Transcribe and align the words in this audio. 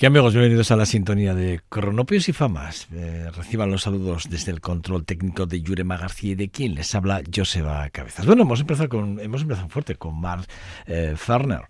¿Qué 0.00 0.06
amigos? 0.06 0.32
Bienvenidos 0.32 0.70
a 0.70 0.76
la 0.76 0.86
sintonía 0.86 1.34
de 1.34 1.60
Cronopios 1.68 2.26
y 2.30 2.32
Famas. 2.32 2.88
Eh, 2.90 3.19
reciban 3.40 3.70
los 3.70 3.84
saludos 3.84 4.28
desde 4.28 4.52
el 4.52 4.60
control 4.60 5.06
técnico 5.06 5.46
de 5.46 5.62
Yurema 5.62 5.96
García 5.96 6.32
y 6.32 6.34
de 6.34 6.50
quien 6.50 6.74
les 6.74 6.94
habla 6.94 7.22
Joseba 7.34 7.88
Cabezas. 7.88 8.26
Bueno, 8.26 8.42
hemos 8.42 8.60
empezado 8.60 8.90
con, 8.90 9.18
hemos 9.18 9.40
empezado 9.40 9.66
fuerte 9.70 9.94
con 9.94 10.20
Mark 10.20 10.44
eh, 10.84 11.14
Farner 11.16 11.62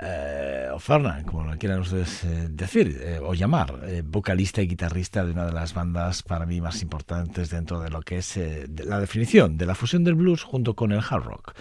eh, 0.00 0.68
o 0.72 0.78
Fernan, 0.78 1.24
como 1.24 1.44
lo 1.44 1.58
quieran 1.58 1.80
ustedes 1.80 2.24
eh, 2.24 2.48
decir 2.48 3.20
o 3.22 3.34
llamar, 3.34 3.74
vocalista 4.04 4.62
y 4.62 4.68
guitarrista 4.68 5.22
de 5.22 5.32
una 5.32 5.44
de 5.44 5.52
las 5.52 5.74
bandas 5.74 6.22
para 6.22 6.46
mí 6.46 6.62
más 6.62 6.80
importantes 6.80 7.50
dentro 7.50 7.78
de 7.78 7.90
lo 7.90 8.00
que 8.00 8.18
es 8.18 8.38
la 8.84 8.98
definición 8.98 9.58
de 9.58 9.66
la 9.66 9.74
fusión 9.74 10.04
del 10.04 10.14
blues 10.14 10.44
junto 10.44 10.74
con 10.74 10.92
el 10.92 11.00
hard 11.00 11.24
rock. 11.24 11.52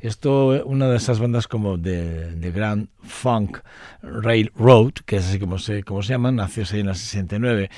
Esto, 0.00 0.62
una 0.66 0.86
de 0.86 0.98
esas 0.98 1.18
bandas 1.18 1.48
como 1.48 1.78
de, 1.78 2.30
de 2.30 2.50
Grand 2.52 2.88
Funk 3.02 3.58
Railroad, 4.02 4.92
que 5.04 5.16
es 5.16 5.26
así 5.26 5.40
como 5.40 5.58
se, 5.58 5.82
como 5.82 6.02
se 6.02 6.12
llaman, 6.12 6.36
nació 6.36 6.62
en 6.78 6.88
el 6.88 6.94
69, 6.94 7.70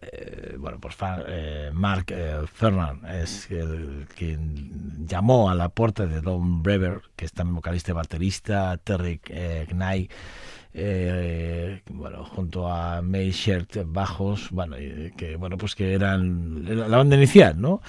eh, 0.00 0.54
bueno, 0.58 0.78
pues 0.80 0.96
eh, 1.26 1.70
Mark 1.72 2.06
eh, 2.08 2.42
Fernand 2.52 3.04
es 3.06 3.50
el 3.50 4.06
quien 4.16 5.06
llamó 5.06 5.50
a 5.50 5.54
la 5.54 5.68
puerta 5.70 6.06
de 6.06 6.20
Don 6.20 6.62
Brever, 6.62 7.02
que 7.16 7.24
es 7.24 7.32
también 7.32 7.56
vocalista 7.56 7.90
y 7.90 7.94
baterista, 7.94 8.76
Terry 8.78 9.20
Knight, 9.68 10.12
bueno, 11.90 12.24
junto 12.24 12.70
a 12.70 13.02
May 13.02 13.32
Shirt 13.32 13.78
bajos, 13.86 14.50
bueno, 14.50 14.76
que 15.16 15.36
bueno, 15.36 15.58
pues 15.58 15.74
que 15.74 15.92
eran 15.94 16.64
la 16.88 16.96
banda 16.96 17.16
inicial, 17.16 17.60
¿no? 17.60 17.80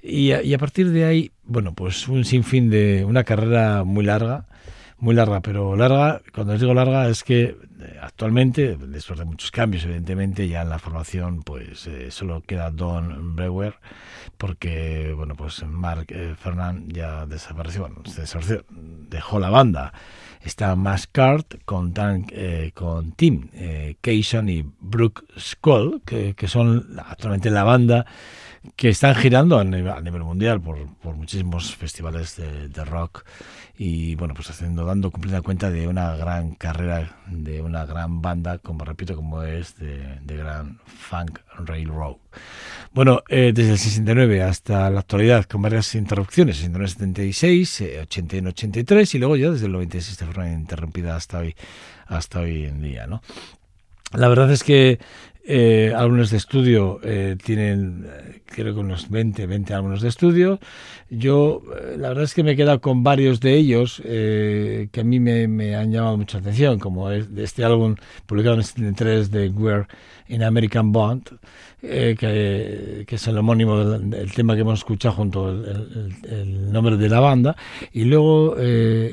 Y 0.00 0.32
y 0.32 0.54
a 0.54 0.58
partir 0.58 0.90
de 0.90 1.04
ahí, 1.04 1.32
bueno, 1.42 1.74
pues 1.74 2.06
un 2.06 2.24
sinfín 2.24 2.70
de 2.70 3.04
una 3.04 3.24
carrera 3.24 3.82
muy 3.82 4.04
larga 4.04 4.46
muy 5.00 5.14
larga, 5.14 5.40
pero 5.40 5.76
larga, 5.76 6.22
cuando 6.34 6.52
les 6.52 6.60
digo 6.60 6.74
larga 6.74 7.08
es 7.08 7.22
que 7.22 7.56
eh, 7.80 7.98
actualmente, 8.02 8.76
después 8.76 9.18
de 9.18 9.24
muchos 9.24 9.50
cambios, 9.50 9.84
evidentemente, 9.84 10.48
ya 10.48 10.62
en 10.62 10.70
la 10.70 10.78
formación, 10.78 11.42
pues 11.42 11.86
eh, 11.86 12.10
solo 12.10 12.42
queda 12.42 12.70
Don 12.70 13.36
Brewer, 13.36 13.74
porque, 14.36 15.12
bueno, 15.16 15.36
pues 15.36 15.62
Mark 15.64 16.06
eh, 16.08 16.34
Fernand 16.36 16.92
ya 16.92 17.26
desapareció, 17.26 17.82
bueno, 17.82 18.02
se 18.06 18.22
desapareció, 18.22 18.64
dejó 18.70 19.38
la 19.38 19.50
banda. 19.50 19.92
Está 20.40 20.76
Mascart 20.76 21.62
con, 21.64 21.92
con 22.72 23.12
Tim 23.12 23.48
eh, 23.52 23.96
y 24.02 24.64
Brooke 24.80 25.24
Skull, 25.38 26.02
que, 26.06 26.34
que 26.34 26.48
son 26.48 26.96
actualmente 27.04 27.50
la 27.50 27.64
banda 27.64 28.06
que 28.76 28.88
están 28.88 29.14
girando 29.14 29.58
a 29.58 29.64
nivel, 29.64 30.22
mundial 30.22 30.60
por, 30.60 30.78
muchísimos 31.14 31.74
festivales 31.74 32.36
de, 32.36 32.84
rock 32.84 33.24
y 33.76 34.14
bueno, 34.16 34.34
pues 34.34 34.50
haciendo, 34.50 34.84
dando 34.84 35.10
cumplida 35.10 35.42
cuenta 35.42 35.70
de 35.70 35.86
una 35.86 36.16
gran 36.16 36.54
carrera, 36.54 37.16
de 37.28 37.62
una 37.62 37.86
gran 37.86 38.20
banda, 38.20 38.58
como 38.58 38.84
repito, 38.84 39.14
como 39.14 39.42
es 39.42 39.76
de, 39.76 40.18
de 40.22 40.36
Gran 40.36 40.80
Funk 40.84 41.38
Railroad. 41.58 42.16
Bueno, 42.92 43.22
eh, 43.28 43.52
desde 43.54 43.72
el 43.72 43.78
69 43.78 44.42
hasta 44.42 44.90
la 44.90 45.00
actualidad, 45.00 45.44
con 45.44 45.62
varias 45.62 45.94
interrupciones, 45.94 46.56
69, 46.56 46.88
76, 46.88 47.84
81, 48.02 48.48
83 48.48 49.14
y 49.14 49.18
luego 49.18 49.36
ya 49.36 49.50
desde 49.50 49.66
el 49.66 49.72
96 49.72 50.18
de 50.18 50.26
forma 50.26 50.50
interrumpida 50.50 51.14
hasta 51.14 51.38
hoy, 51.38 51.54
hasta 52.06 52.40
hoy 52.40 52.64
en 52.64 52.82
día, 52.82 53.06
¿no? 53.06 53.22
La 54.12 54.28
verdad 54.28 54.50
es 54.50 54.64
que 54.64 54.98
eh, 55.48 55.94
álbumes 55.96 56.30
de 56.30 56.36
estudio 56.36 57.00
eh, 57.02 57.36
tienen, 57.42 58.06
eh, 58.06 58.42
creo 58.44 58.74
que 58.74 58.80
unos 58.80 59.08
20, 59.08 59.46
20 59.46 59.72
álbumes 59.72 60.02
de 60.02 60.08
estudio. 60.08 60.60
Yo, 61.08 61.62
eh, 61.74 61.96
la 61.96 62.08
verdad 62.08 62.24
es 62.24 62.34
que 62.34 62.42
me 62.44 62.50
he 62.50 62.56
quedado 62.56 62.82
con 62.82 63.02
varios 63.02 63.40
de 63.40 63.54
ellos 63.54 64.02
que 64.04 65.00
a 65.00 65.04
mí 65.04 65.18
me, 65.20 65.74
han 65.74 65.90
llamado 65.90 66.18
mucha 66.18 66.38
atención, 66.38 66.78
como 66.78 67.10
es 67.10 67.28
este 67.34 67.64
álbum 67.64 67.96
publicado 68.26 68.54
en 68.54 68.60
el 68.60 68.66
73 68.66 69.30
de 69.30 69.48
We're 69.48 69.86
in 70.28 70.42
American 70.42 70.92
Bond, 70.92 71.30
que, 71.80 73.06
es 73.08 73.26
el 73.28 73.38
homónimo 73.38 73.84
del, 73.84 74.32
tema 74.32 74.54
que 74.54 74.62
hemos 74.62 74.80
escuchado 74.80 75.14
junto 75.14 75.46
al 75.46 76.12
el, 76.28 76.72
nombre 76.72 76.96
de 76.96 77.08
la 77.08 77.20
banda. 77.20 77.56
Y 77.92 78.04
luego 78.04 78.56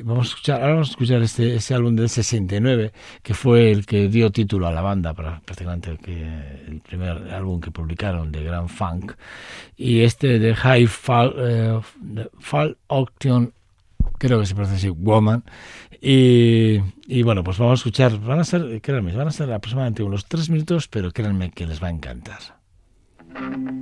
vamos 0.04 0.26
a 0.26 0.30
escuchar, 0.30 0.60
ahora 0.60 0.74
vamos 0.74 0.88
a 0.88 0.92
escuchar 0.92 1.22
este, 1.22 1.56
ese 1.56 1.74
álbum 1.74 1.96
del 1.96 2.08
69, 2.08 2.92
que 3.22 3.34
fue 3.34 3.70
el 3.70 3.86
que 3.86 4.08
dio 4.08 4.30
título 4.30 4.66
a 4.66 4.72
la 4.72 4.80
banda, 4.80 5.14
prácticamente 5.14 5.90
el 5.90 5.98
que 5.98 6.12
el 6.68 6.80
primer 6.80 7.32
álbum 7.32 7.60
que 7.60 7.70
publicaron 7.70 8.32
de 8.32 8.42
Grand 8.42 8.68
Funk, 8.68 9.12
y 9.76 10.00
este 10.00 10.38
de 10.38 10.54
High 10.54 10.86
Fall, 10.86 11.34
eh, 11.38 11.80
Fall 12.38 12.76
Auction, 12.88 13.52
creo 14.18 14.40
que 14.40 14.46
se 14.46 14.54
pronuncia 14.54 14.76
así, 14.76 14.88
Woman, 14.88 15.44
y, 16.00 16.78
y, 17.06 17.22
bueno, 17.22 17.42
pues 17.42 17.58
vamos 17.58 17.80
a 17.80 17.80
escuchar, 17.80 18.18
van 18.20 18.40
a 18.40 18.44
ser, 18.44 18.80
créanme, 18.80 19.12
van 19.12 19.28
a 19.28 19.32
ser 19.32 19.50
aproximadamente 19.52 20.02
unos 20.02 20.26
tres 20.26 20.50
minutos, 20.50 20.88
pero 20.88 21.10
créanme 21.10 21.50
que 21.50 21.66
les 21.66 21.82
va 21.82 21.88
a 21.88 21.90
encantar. 21.90 22.55
Hmm. 23.36 23.76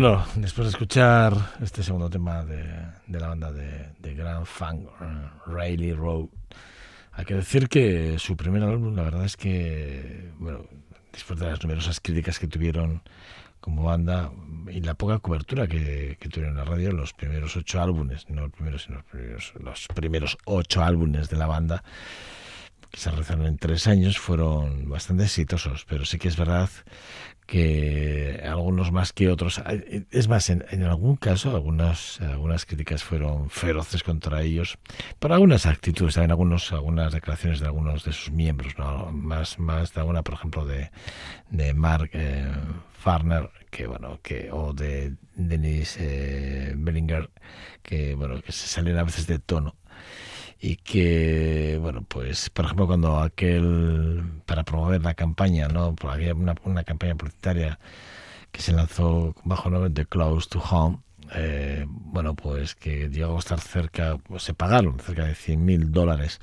Bueno, 0.00 0.24
después 0.36 0.64
de 0.64 0.70
escuchar 0.70 1.34
este 1.60 1.82
segundo 1.82 2.08
tema 2.08 2.42
de, 2.42 2.64
la 3.08 3.28
banda 3.28 3.52
de, 3.52 4.14
Grand 4.14 4.46
Funk, 4.46 4.88
uh, 4.98 5.50
Riley 5.50 5.92
Road, 5.92 6.24
hay 7.12 7.26
que 7.26 7.34
decir 7.34 7.68
que 7.68 8.18
su 8.18 8.34
primer 8.34 8.62
álbum, 8.62 8.96
la 8.96 9.02
verdad 9.02 9.26
es 9.26 9.36
que, 9.36 10.30
bueno, 10.38 10.64
después 11.12 11.38
de 11.38 11.50
las 11.50 11.62
numerosas 11.62 12.00
críticas 12.00 12.38
que 12.38 12.46
tuvieron 12.46 13.02
como 13.60 13.84
banda 13.84 14.32
y 14.70 14.80
la 14.80 14.94
poca 14.94 15.18
cobertura 15.18 15.66
que, 15.66 16.16
tuvieron 16.30 16.56
en 16.56 16.64
la 16.64 16.64
radio, 16.64 16.92
los 16.92 17.12
primeros 17.12 17.54
ocho 17.58 17.82
álbumes, 17.82 18.24
no 18.30 18.40
los 18.40 18.52
primeros, 18.52 18.84
sino 18.84 18.96
los 18.96 19.04
primeros, 19.04 19.52
los 19.60 19.88
primeros 19.88 20.38
ocho 20.46 20.82
álbumes 20.82 21.28
de 21.28 21.36
la 21.36 21.46
banda, 21.46 21.84
que 22.90 22.98
se 22.98 23.10
realizaron 23.10 23.46
en 23.46 23.56
tres 23.56 23.86
años, 23.86 24.18
fueron 24.18 24.88
bastante 24.88 25.24
exitosos, 25.24 25.84
pero 25.88 26.04
sí 26.04 26.18
que 26.18 26.28
es 26.28 26.36
verdad 26.36 26.68
que 27.50 28.40
algunos 28.44 28.92
más 28.92 29.12
que 29.12 29.28
otros. 29.28 29.60
Es 30.12 30.28
más, 30.28 30.50
en, 30.50 30.84
algún 30.84 31.16
caso, 31.16 31.50
algunas, 31.50 32.20
algunas 32.20 32.64
críticas 32.64 33.02
fueron 33.02 33.50
feroces 33.50 34.04
contra 34.04 34.42
ellos, 34.42 34.78
por 35.18 35.32
algunas 35.32 35.66
actitudes, 35.66 36.14
también 36.14 36.30
algunos, 36.30 36.72
algunas 36.72 37.12
declaraciones 37.12 37.58
de 37.58 37.66
algunos 37.66 38.04
de 38.04 38.12
sus 38.12 38.30
miembros, 38.30 38.78
¿no? 38.78 39.10
más, 39.10 39.58
más 39.58 39.92
de 39.92 40.00
alguna, 40.00 40.22
por 40.22 40.34
ejemplo, 40.34 40.64
de, 40.64 40.92
de 41.50 41.74
Mark 41.74 42.10
eh, 42.12 42.52
Farner, 42.92 43.50
que 43.70 43.88
bueno, 43.88 44.20
que, 44.22 44.50
o 44.52 44.72
de 44.72 45.16
Denis 45.34 45.96
eh, 45.98 46.72
Bellinger, 46.76 47.30
que 47.82 48.14
bueno, 48.14 48.40
que 48.42 48.52
se 48.52 48.68
salen 48.68 48.96
a 48.96 49.02
veces 49.02 49.26
de 49.26 49.40
tono 49.40 49.74
y 50.60 50.76
que, 50.76 51.78
bueno, 51.80 52.04
pues, 52.06 52.50
por 52.50 52.66
ejemplo, 52.66 52.86
cuando 52.86 53.18
aquel, 53.18 54.22
para 54.46 54.64
promover 54.64 55.02
la 55.02 55.14
campaña, 55.14 55.68
¿no? 55.68 55.94
Había 56.08 56.34
una, 56.34 56.54
una 56.64 56.84
campaña 56.84 57.14
publicitaria 57.14 57.78
que 58.52 58.60
se 58.62 58.72
lanzó 58.72 59.34
bajo 59.44 59.68
el 59.68 59.74
nombre 59.74 59.90
de 59.90 60.06
Close 60.06 60.48
to 60.50 60.60
Home, 60.60 60.98
eh, 61.34 61.86
bueno, 61.88 62.34
pues 62.34 62.74
que 62.74 63.08
llegó 63.08 63.36
a 63.36 63.38
estar 63.38 63.60
cerca, 63.60 64.18
pues 64.18 64.42
se 64.42 64.54
pagaron 64.54 64.98
cerca 65.00 65.24
de 65.24 65.34
100 65.34 65.64
mil 65.64 65.92
dólares 65.92 66.40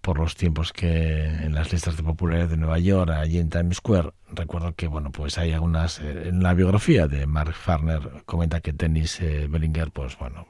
por 0.00 0.18
los 0.18 0.36
tiempos 0.36 0.72
que 0.72 1.26
en 1.26 1.54
las 1.54 1.72
listas 1.72 1.96
de 1.96 2.02
popularidad 2.02 2.48
de 2.48 2.56
Nueva 2.56 2.78
York, 2.78 3.10
allí 3.10 3.38
en 3.38 3.50
Times 3.50 3.78
Square, 3.78 4.12
recuerdo 4.32 4.74
que, 4.74 4.86
bueno, 4.86 5.10
pues 5.12 5.36
hay 5.38 5.52
algunas, 5.52 6.00
eh, 6.00 6.28
en 6.28 6.42
la 6.42 6.54
biografía 6.54 7.06
de 7.06 7.26
Mark 7.26 7.54
Farner 7.54 8.22
comenta 8.24 8.60
que 8.60 8.72
Dennis 8.72 9.20
eh, 9.20 9.46
Bellinger, 9.50 9.90
pues 9.90 10.16
bueno, 10.18 10.46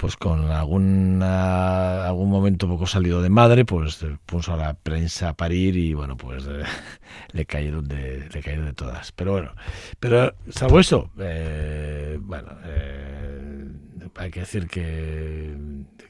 pues 0.00 0.16
con 0.16 0.50
alguna, 0.50 2.06
algún 2.06 2.30
momento 2.30 2.66
poco 2.66 2.86
salido 2.86 3.20
de 3.20 3.28
madre, 3.28 3.66
pues 3.66 4.02
puso 4.24 4.54
a 4.54 4.56
la 4.56 4.72
prensa 4.72 5.28
a 5.28 5.34
parir 5.34 5.76
y 5.76 5.92
bueno, 5.92 6.16
pues 6.16 6.44
le 7.32 7.44
cayeron 7.44 7.86
de, 7.86 8.26
le 8.32 8.42
cayeron 8.42 8.64
de 8.64 8.72
todas. 8.72 9.12
Pero 9.12 9.32
bueno, 9.32 9.52
pero 9.98 10.34
salvo 10.48 10.80
eso, 10.80 11.10
eh, 11.18 12.18
bueno, 12.18 12.48
eh, 12.64 13.68
hay 14.16 14.30
que 14.30 14.40
decir 14.40 14.68
que, 14.68 15.54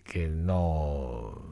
que 0.05 0.29
no 0.29 1.50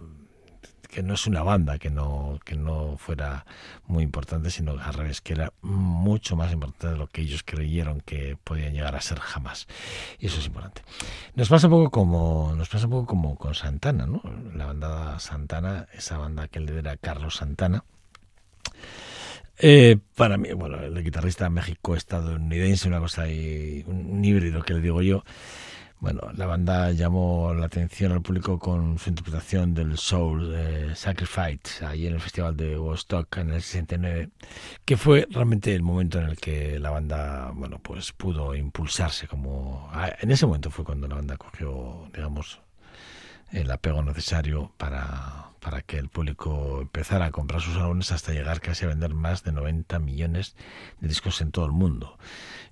que 0.98 1.04
no 1.04 1.14
es 1.14 1.28
una 1.28 1.44
banda 1.44 1.78
que 1.78 1.90
no, 1.90 2.40
que 2.44 2.56
no 2.56 2.96
fuera 2.96 3.46
muy 3.86 4.02
importante, 4.02 4.50
sino 4.50 4.72
al 4.72 4.94
revés, 4.94 5.20
que 5.20 5.34
era 5.34 5.52
mucho 5.62 6.34
más 6.34 6.52
importante 6.52 6.88
de 6.88 6.96
lo 6.96 7.06
que 7.06 7.20
ellos 7.20 7.44
creyeron 7.44 8.00
que 8.00 8.36
podían 8.42 8.72
llegar 8.72 8.96
a 8.96 9.00
ser 9.00 9.20
jamás. 9.20 9.68
Y 10.18 10.26
eso 10.26 10.40
es 10.40 10.46
importante. 10.46 10.82
Nos 11.36 11.48
pasa 11.50 11.68
un 11.68 11.74
poco 11.74 11.90
como, 11.92 12.52
nos 12.56 12.68
pasa 12.68 12.86
un 12.86 12.90
poco 12.90 13.06
como 13.06 13.36
con 13.36 13.54
Santana, 13.54 14.06
¿no? 14.06 14.20
La 14.56 14.66
banda 14.66 15.20
Santana, 15.20 15.86
esa 15.92 16.18
banda 16.18 16.48
que 16.48 16.58
lidera 16.58 16.96
Carlos 16.96 17.36
Santana. 17.36 17.84
Eh, 19.60 19.98
para 20.16 20.36
mí, 20.36 20.52
bueno, 20.52 20.80
el 20.80 21.00
guitarrista 21.04 21.48
México-estadounidense, 21.48 22.88
una 22.88 22.98
cosa 22.98 23.22
ahí, 23.22 23.84
un 23.86 24.24
híbrido 24.24 24.64
que 24.64 24.74
le 24.74 24.80
digo 24.80 25.00
yo, 25.02 25.22
bueno, 26.00 26.20
la 26.36 26.46
banda 26.46 26.92
llamó 26.92 27.52
la 27.54 27.66
atención 27.66 28.12
al 28.12 28.22
público 28.22 28.58
con 28.58 28.98
su 28.98 29.10
interpretación 29.10 29.74
del 29.74 29.98
Soul 29.98 30.54
eh, 30.54 30.92
Sacrifice 30.94 31.84
ahí 31.84 32.06
en 32.06 32.14
el 32.14 32.20
Festival 32.20 32.56
de 32.56 32.78
Woodstock 32.78 33.38
en 33.38 33.50
el 33.50 33.62
69, 33.62 34.30
que 34.84 34.96
fue 34.96 35.26
realmente 35.30 35.74
el 35.74 35.82
momento 35.82 36.20
en 36.20 36.26
el 36.26 36.36
que 36.36 36.78
la 36.78 36.90
banda, 36.90 37.50
bueno, 37.54 37.80
pues 37.82 38.12
pudo 38.12 38.54
impulsarse 38.54 39.26
como 39.26 39.88
ah, 39.92 40.12
en 40.20 40.30
ese 40.30 40.46
momento 40.46 40.70
fue 40.70 40.84
cuando 40.84 41.08
la 41.08 41.16
banda 41.16 41.36
cogió, 41.36 42.08
digamos, 42.14 42.60
el 43.52 43.70
apego 43.70 44.02
necesario 44.02 44.72
para, 44.76 45.48
para 45.60 45.82
que 45.82 45.98
el 45.98 46.08
público 46.08 46.80
empezara 46.82 47.26
a 47.26 47.30
comprar 47.30 47.60
sus 47.60 47.76
álbumes 47.76 48.12
hasta 48.12 48.32
llegar 48.32 48.60
casi 48.60 48.84
a 48.84 48.88
vender 48.88 49.14
más 49.14 49.44
de 49.44 49.52
90 49.52 49.98
millones 49.98 50.56
de 51.00 51.08
discos 51.08 51.40
en 51.40 51.50
todo 51.50 51.66
el 51.66 51.72
mundo. 51.72 52.18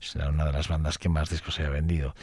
Es 0.00 0.14
una 0.14 0.45
de 0.45 0.52
las 0.52 0.68
bandas 0.68 0.99
que 0.99 1.09
más 1.09 1.30
discos 1.30 1.54
se 1.54 1.64
ha 1.64 1.71
vendido. 1.71 2.14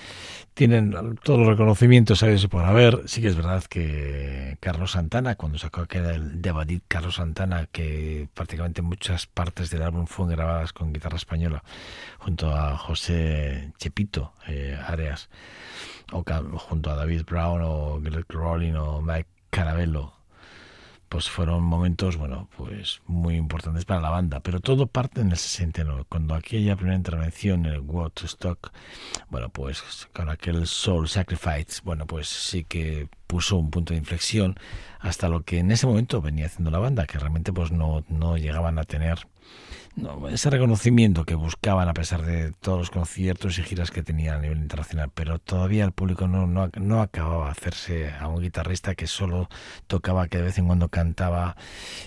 Tienen 0.53 1.17
todos 1.24 1.39
los 1.39 1.48
reconocimientos 1.50 2.24
a 2.24 2.27
por 2.50 2.63
haber. 2.63 3.01
Sí 3.07 3.22
que 3.22 3.27
es 3.27 3.36
verdad 3.36 3.63
que 3.63 4.57
Carlos 4.60 4.91
Santana, 4.91 5.36
cuando 5.36 5.57
sacó 5.57 5.81
aquel 5.81 6.05
el 6.05 6.41
de 6.41 6.81
Carlos 6.88 7.15
Santana, 7.15 7.67
que 7.72 8.27
prácticamente 8.33 8.81
muchas 8.81 9.25
partes 9.25 9.69
del 9.69 9.81
álbum 9.81 10.05
fueron 10.05 10.36
grabadas 10.36 10.74
con 10.74 10.93
guitarra 10.93 11.17
española, 11.17 11.63
junto 12.19 12.55
a 12.55 12.77
José 12.77 13.74
Chepito 13.77 14.33
eh, 14.48 14.77
Areas, 14.88 15.29
o 16.13 16.24
junto 16.58 16.91
a 16.91 16.96
David 16.96 17.24
Brown 17.25 17.62
o 17.63 18.00
Greg 18.00 18.25
Rolling 18.29 18.74
o 18.74 19.01
Mike 19.01 19.29
Carabello. 19.50 20.13
Pues 21.10 21.29
fueron 21.29 21.62
momentos, 21.63 22.17
bueno, 22.17 22.50
pues 22.58 23.01
muy 23.05 23.36
importantes 23.36 23.86
para 23.86 24.01
la 24.01 24.10
banda, 24.10 24.39
pero 24.39 24.60
todo 24.60 24.88
parte 24.88 25.22
en 25.22 25.29
el 25.29 25.38
69, 25.38 26.05
cuando 26.10 26.34
aquella 26.34 26.75
primera 26.75 26.98
intervención 26.98 27.67
en 27.67 27.74
el 27.74 27.82
Woodstock, 27.82 28.72
bueno, 29.29 29.50
pues 29.50 30.08
con 30.12 30.29
aquel 30.29 30.65
Soul 30.65 31.08
Sacrifice, 31.08 31.82
bueno, 31.84 32.08
pues 32.08 32.29
sí 32.29 32.63
que 32.63 33.10
puso 33.27 33.58
un 33.58 33.70
punto 33.70 33.93
de 33.93 34.00
inflexión 34.00 34.55
hasta 35.00 35.29
lo 35.29 35.43
que 35.43 35.60
en 35.60 35.70
ese 35.70 35.86
momento 35.86 36.20
venía 36.20 36.48
haciendo 36.48 36.72
la 36.72 36.79
banda, 36.79 37.05
que 37.05 37.20
realmente 37.20 37.53
pues 37.53 37.72
no, 37.72 38.03
no 38.10 38.38
llegaban 38.38 38.79
a 38.79 38.84
tener 38.84 39.27
no, 39.95 40.27
ese 40.27 40.50
reconocimiento 40.50 41.25
que 41.25 41.35
buscaban 41.35 41.88
a 41.88 41.93
pesar 41.93 42.23
de 42.23 42.51
todos 42.51 42.79
los 42.79 42.89
conciertos 42.89 43.59
y 43.59 43.63
giras 43.63 43.91
que 43.91 44.01
tenían 44.01 44.38
a 44.38 44.41
nivel 44.41 44.57
internacional, 44.57 45.12
pero 45.13 45.39
todavía 45.39 45.85
el 45.85 45.91
público 45.91 46.27
no, 46.27 46.47
no, 46.47 46.69
no 46.79 47.01
acababa 47.01 47.45
de 47.45 47.51
hacerse 47.51 48.12
a 48.12 48.27
un 48.27 48.41
guitarrista 48.41 48.95
que 48.95 49.07
solo 49.07 49.50
tocaba, 49.88 50.27
que 50.27 50.38
de 50.38 50.43
vez 50.45 50.57
en 50.57 50.65
cuando 50.65 50.89
cantaba. 50.89 51.55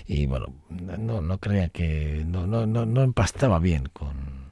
Y 0.05 0.25
bueno, 0.25 0.53
no, 0.69 1.21
no 1.21 1.37
creía 1.39 1.69
que 1.69 2.23
no, 2.27 2.45
no, 2.45 2.65
no, 2.65 2.85
no 2.85 3.03
empastaba 3.03 3.59
bien 3.59 3.89
con, 3.93 4.46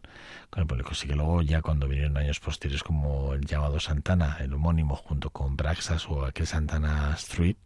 el 0.55 0.67
público. 0.67 0.93
Sí 0.93 1.07
que 1.07 1.15
luego 1.15 1.41
ya 1.41 1.62
cuando 1.62 1.88
vinieron 1.88 2.17
años 2.17 2.39
posteriores 2.39 2.83
como 2.83 3.33
el 3.33 3.45
llamado 3.45 3.79
Santana, 3.79 4.38
el 4.39 4.53
homónimo 4.53 4.95
junto 4.95 5.29
con 5.29 5.55
Braxas 5.55 6.07
o 6.09 6.25
aquel 6.25 6.47
Santana 6.47 7.13
Street, 7.15 7.57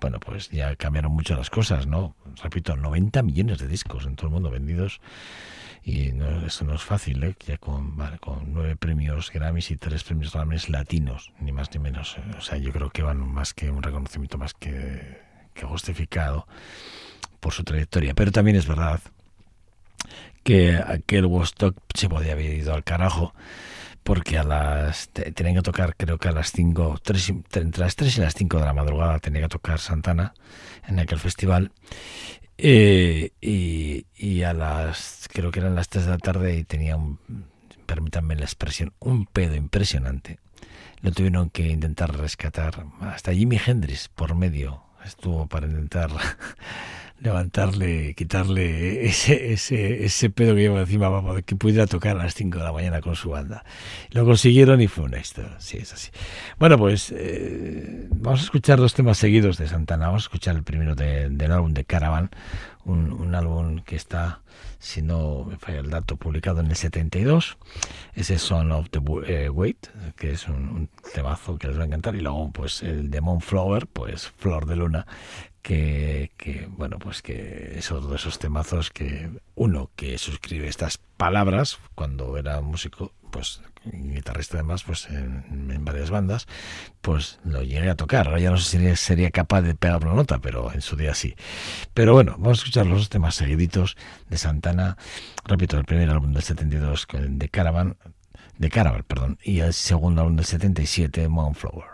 bueno, 0.00 0.20
pues 0.20 0.50
ya 0.50 0.74
cambiaron 0.76 1.12
mucho 1.12 1.36
las 1.36 1.50
cosas, 1.50 1.86
¿no? 1.86 2.16
Repito, 2.42 2.76
90 2.76 3.22
millones 3.22 3.58
de 3.58 3.68
discos 3.68 4.06
en 4.06 4.16
todo 4.16 4.28
el 4.28 4.32
mundo 4.32 4.50
vendidos 4.50 5.00
y 5.84 6.12
no, 6.12 6.46
eso 6.46 6.64
no 6.64 6.74
es 6.74 6.82
fácil, 6.82 7.22
¿eh? 7.24 7.36
ya 7.46 7.58
con, 7.58 7.96
con 8.20 8.54
nueve 8.54 8.74
premios 8.74 9.30
Grammys 9.30 9.70
y 9.70 9.76
tres 9.76 10.02
premios 10.02 10.32
Grammys 10.32 10.70
latinos, 10.70 11.32
ni 11.40 11.52
más 11.52 11.70
ni 11.74 11.78
menos. 11.78 12.16
O 12.38 12.40
sea, 12.40 12.56
yo 12.56 12.72
creo 12.72 12.88
que 12.88 13.02
van 13.02 13.18
más 13.18 13.52
que 13.52 13.70
un 13.70 13.82
reconocimiento 13.82 14.38
más 14.38 14.54
que, 14.54 15.20
que 15.52 15.66
justificado 15.66 16.46
por 17.38 17.52
su 17.52 17.64
trayectoria. 17.64 18.14
Pero 18.14 18.32
también 18.32 18.56
es 18.56 18.66
verdad 18.66 19.00
que 20.44 20.76
aquel 20.76 21.26
Woodstock 21.26 21.76
se 21.94 22.08
podía 22.08 22.32
haber 22.32 22.54
ido 22.54 22.74
al 22.74 22.84
carajo 22.84 23.34
porque 24.04 24.36
a 24.38 24.44
las 24.44 25.08
tenían 25.08 25.56
que 25.56 25.62
tocar 25.62 25.96
creo 25.96 26.18
que 26.18 26.28
a 26.28 26.32
las 26.32 26.52
5 26.52 27.00
entre 27.54 27.80
las 27.80 27.96
3 27.96 28.18
y 28.18 28.20
las 28.20 28.34
5 28.34 28.58
de 28.58 28.64
la 28.64 28.74
madrugada 28.74 29.18
tenía 29.18 29.42
que 29.42 29.48
tocar 29.48 29.80
Santana 29.80 30.34
en 30.86 30.98
aquel 30.98 31.18
festival. 31.18 31.72
Eh, 32.56 33.32
y, 33.40 34.06
y, 34.14 34.42
a 34.44 34.52
las 34.52 35.28
creo 35.32 35.50
que 35.50 35.58
eran 35.58 35.74
las 35.74 35.88
3 35.88 36.04
de 36.04 36.10
la 36.12 36.18
tarde 36.18 36.56
y 36.56 36.62
tenía 36.62 36.96
un 36.96 37.18
permítanme 37.84 38.36
la 38.36 38.44
expresión 38.44 38.92
un 39.00 39.26
pedo 39.26 39.56
impresionante. 39.56 40.38
Lo 41.00 41.10
tuvieron 41.12 41.50
que 41.50 41.68
intentar 41.68 42.16
rescatar. 42.16 42.86
Hasta 43.00 43.34
Jimi 43.34 43.58
Hendrix 43.64 44.08
por 44.08 44.34
medio 44.34 44.82
estuvo 45.04 45.46
para 45.46 45.66
intentar 45.66 46.10
levantarle, 47.20 48.14
quitarle 48.14 49.06
ese, 49.06 49.52
ese, 49.52 50.04
ese 50.04 50.30
pedo 50.30 50.54
que 50.54 50.62
lleva 50.62 50.80
encima 50.80 51.24
para 51.24 51.42
que 51.42 51.56
pudiera 51.56 51.86
tocar 51.86 52.16
a 52.18 52.24
las 52.24 52.34
5 52.34 52.58
de 52.58 52.64
la 52.64 52.72
mañana 52.72 53.00
con 53.00 53.16
su 53.16 53.30
banda. 53.30 53.64
Lo 54.10 54.24
consiguieron 54.24 54.80
y 54.80 54.88
fue 54.88 55.04
un 55.04 55.14
éxito, 55.14 55.42
sí, 55.58 55.78
es 55.78 55.92
así. 55.92 56.10
Bueno, 56.58 56.78
pues 56.78 57.12
eh, 57.16 58.08
vamos 58.10 58.40
a 58.40 58.44
escuchar 58.44 58.78
dos 58.78 58.94
temas 58.94 59.18
seguidos 59.18 59.58
de 59.58 59.68
Santana. 59.68 60.06
Vamos 60.06 60.24
a 60.24 60.26
escuchar 60.26 60.56
el 60.56 60.64
primero 60.64 60.94
del 60.94 61.52
álbum 61.52 61.72
de 61.72 61.84
Caravan, 61.84 62.30
un, 62.84 63.12
un, 63.12 63.34
álbum 63.34 63.80
que 63.80 63.96
está, 63.96 64.42
si 64.78 65.00
no 65.00 65.44
me 65.44 65.56
falla 65.56 65.80
el 65.80 65.90
dato, 65.90 66.16
publicado 66.16 66.60
en 66.60 66.66
el 66.66 66.76
72. 66.76 67.56
Ese 68.14 68.38
Son 68.38 68.70
of 68.72 68.90
the 68.90 69.00
eh, 69.26 69.48
Wait, 69.48 69.86
que 70.16 70.32
es 70.32 70.48
un, 70.48 70.68
un, 70.68 70.90
temazo 71.14 71.56
que 71.56 71.68
les 71.68 71.78
va 71.78 71.82
a 71.84 71.86
encantar. 71.86 72.14
Y 72.16 72.20
luego, 72.20 72.50
pues 72.52 72.82
el 72.82 73.10
de 73.10 73.22
Flower, 73.40 73.86
pues 73.86 74.32
Flor 74.36 74.66
de 74.66 74.76
Luna, 74.76 75.06
que, 75.64 76.30
que, 76.36 76.68
bueno, 76.68 76.98
pues 76.98 77.22
que 77.22 77.78
es 77.78 77.90
otro 77.90 78.10
de 78.10 78.16
esos 78.16 78.38
temazos 78.38 78.90
que 78.90 79.30
uno 79.54 79.90
que 79.96 80.18
suscribe 80.18 80.68
estas 80.68 80.98
palabras 81.16 81.78
cuando 81.94 82.36
era 82.36 82.60
músico, 82.60 83.12
pues 83.30 83.62
guitarrista 83.82 84.58
además, 84.58 84.84
pues 84.84 85.08
en, 85.08 85.82
varias 85.82 86.10
bandas, 86.10 86.46
pues 87.00 87.40
lo 87.44 87.62
llegué 87.62 87.88
a 87.88 87.96
tocar. 87.96 88.26
Ahora 88.28 88.40
ya 88.40 88.50
no 88.50 88.58
sé 88.58 88.78
si 88.78 88.96
sería, 88.96 89.30
capaz 89.30 89.62
de 89.62 89.74
pegar 89.74 90.04
una 90.04 90.14
nota, 90.14 90.38
pero 90.38 90.70
en 90.70 90.82
su 90.82 90.96
día 90.96 91.14
sí. 91.14 91.34
Pero 91.94 92.12
bueno, 92.12 92.32
vamos 92.32 92.58
a 92.58 92.60
escuchar 92.60 92.84
los 92.84 93.08
temas 93.08 93.34
seguiditos 93.34 93.96
de 94.28 94.36
Santana. 94.36 94.98
Repito, 95.46 95.78
el 95.78 95.86
primer 95.86 96.10
álbum 96.10 96.34
del 96.34 96.42
72 96.42 97.06
de 97.10 97.48
Caravan, 97.48 97.96
de 98.58 98.68
Caravan, 98.68 99.02
perdón, 99.08 99.38
y 99.42 99.60
el 99.60 99.72
segundo 99.72 100.20
álbum 100.20 100.36
del 100.36 100.44
77, 100.44 101.26
Moonflower. 101.28 101.93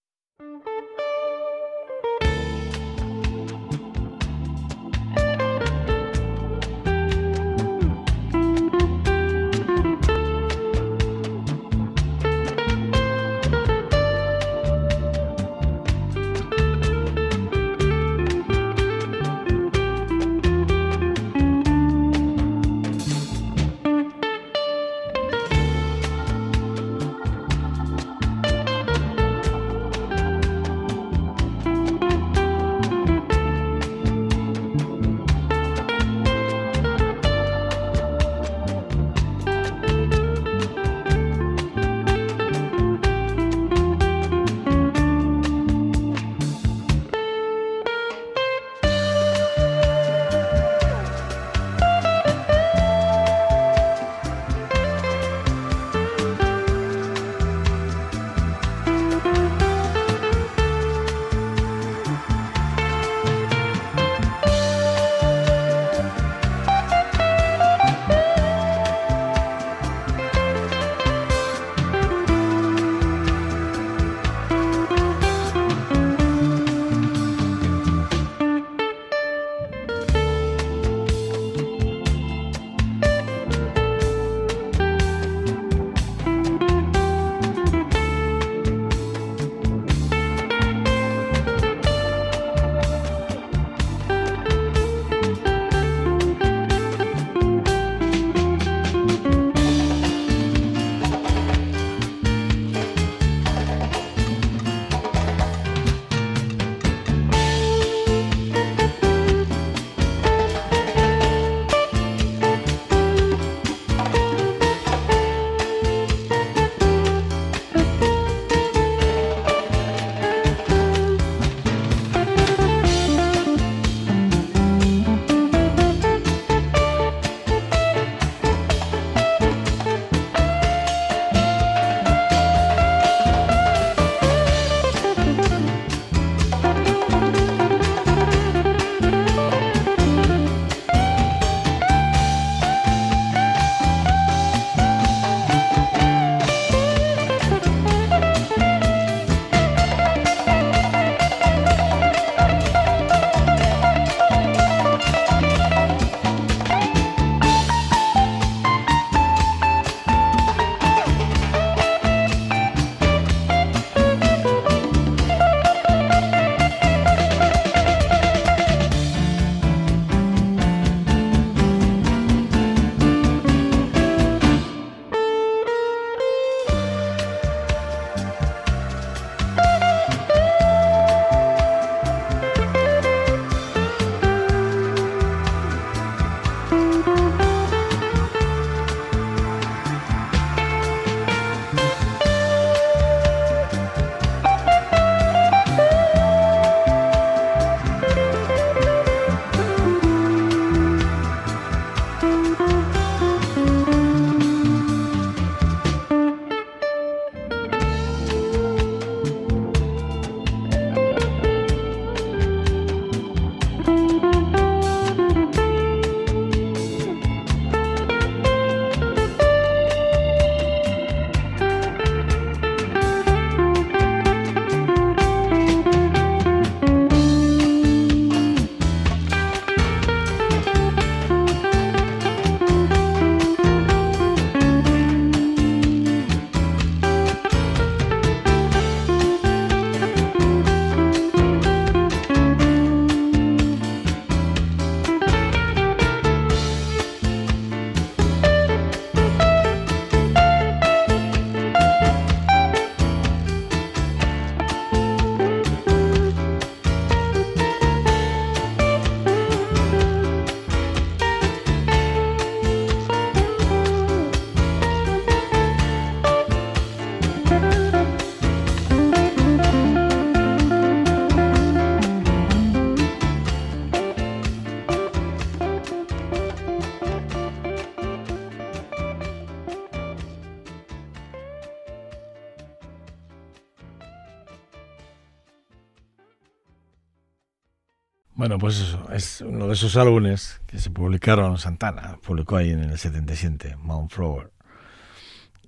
Pues 288.61 288.79
eso, 288.79 289.11
es 289.11 289.41
uno 289.41 289.65
de 289.65 289.73
esos 289.73 289.97
álbumes 289.97 290.61
que 290.67 290.77
se 290.77 290.91
publicaron, 290.91 291.57
Santana 291.57 292.19
publicó 292.23 292.57
ahí 292.57 292.69
en 292.69 292.83
el 292.83 292.97
77, 292.99 293.75
Mount 293.77 294.11
Flower. 294.11 294.51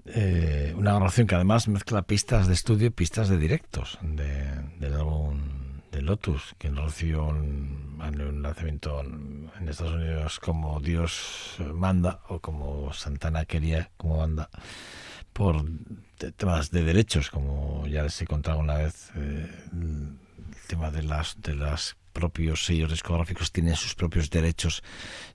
eh, 0.06 0.76
una 0.78 0.92
grabación 0.92 1.26
que 1.26 1.34
además 1.34 1.68
mezcla 1.68 2.04
pistas 2.04 2.48
de 2.48 2.54
estudio 2.54 2.88
y 2.88 2.90
pistas 2.92 3.30
de 3.30 3.40
directos 3.40 3.98
de, 4.04 4.62
del 4.78 4.94
álbum 4.94 5.40
de 5.92 6.04
Lotus, 6.04 6.54
que 6.60 6.70
recibió 6.70 7.24
un, 7.26 8.00
un 8.00 8.42
lanzamiento 8.44 9.02
en 9.02 9.50
Estados 9.68 9.94
Unidos 9.96 10.40
como 10.40 10.80
Dios 10.80 11.56
manda 11.74 12.20
o 12.30 12.42
como 12.42 12.94
Santana 12.94 13.46
quería 13.46 13.90
como 13.98 14.18
banda 14.18 14.52
por 15.34 15.66
temas 16.38 16.70
de 16.70 16.84
derechos, 16.84 17.32
como 17.32 17.88
ya 17.88 18.04
les 18.04 18.22
he 18.22 18.28
contado 18.28 18.60
una 18.60 18.76
vez, 18.76 19.10
eh, 19.16 19.50
el 19.72 20.18
tema 20.68 20.92
de 20.92 21.02
las 21.02 21.42
de 21.42 21.56
las 21.56 21.98
propios 22.14 22.66
sellos 22.66 22.92
discográficos 22.92 23.52
tienen 23.52 23.76
sus 23.76 23.96
propios 23.96 24.30
derechos, 24.30 24.84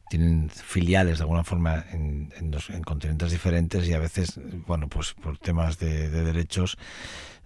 tienen 0.09 0.49
filiales 0.49 1.19
de 1.19 1.25
alguna 1.25 1.45
forma 1.45 1.85
en, 1.93 2.33
en, 2.39 2.83
continentes 2.83 3.31
diferentes 3.31 3.87
y 3.87 3.93
a 3.93 3.99
veces, 3.99 4.41
bueno, 4.67 4.89
pues 4.89 5.13
por 5.13 5.37
temas 5.39 5.79
de, 5.79 6.09
derechos 6.09 6.79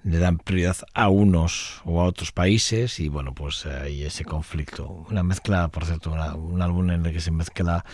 le 0.04 0.18
dan 0.18 0.38
prioridad 0.38 0.76
a 0.94 1.08
unos 1.08 1.80
o 1.84 2.00
a 2.00 2.04
otros 2.04 2.32
países 2.32 3.00
y 3.00 3.08
bueno, 3.08 3.34
pues 3.34 3.66
hay 3.66 4.04
ese 4.04 4.24
conflicto. 4.24 5.06
Una 5.10 5.22
mezcla, 5.22 5.68
por 5.68 5.84
cierto, 5.86 6.12
un 6.12 6.62
álbum 6.62 6.90
en 6.90 7.06
el 7.06 7.12
que 7.12 7.20
se 7.20 7.30
mezcla 7.30 7.84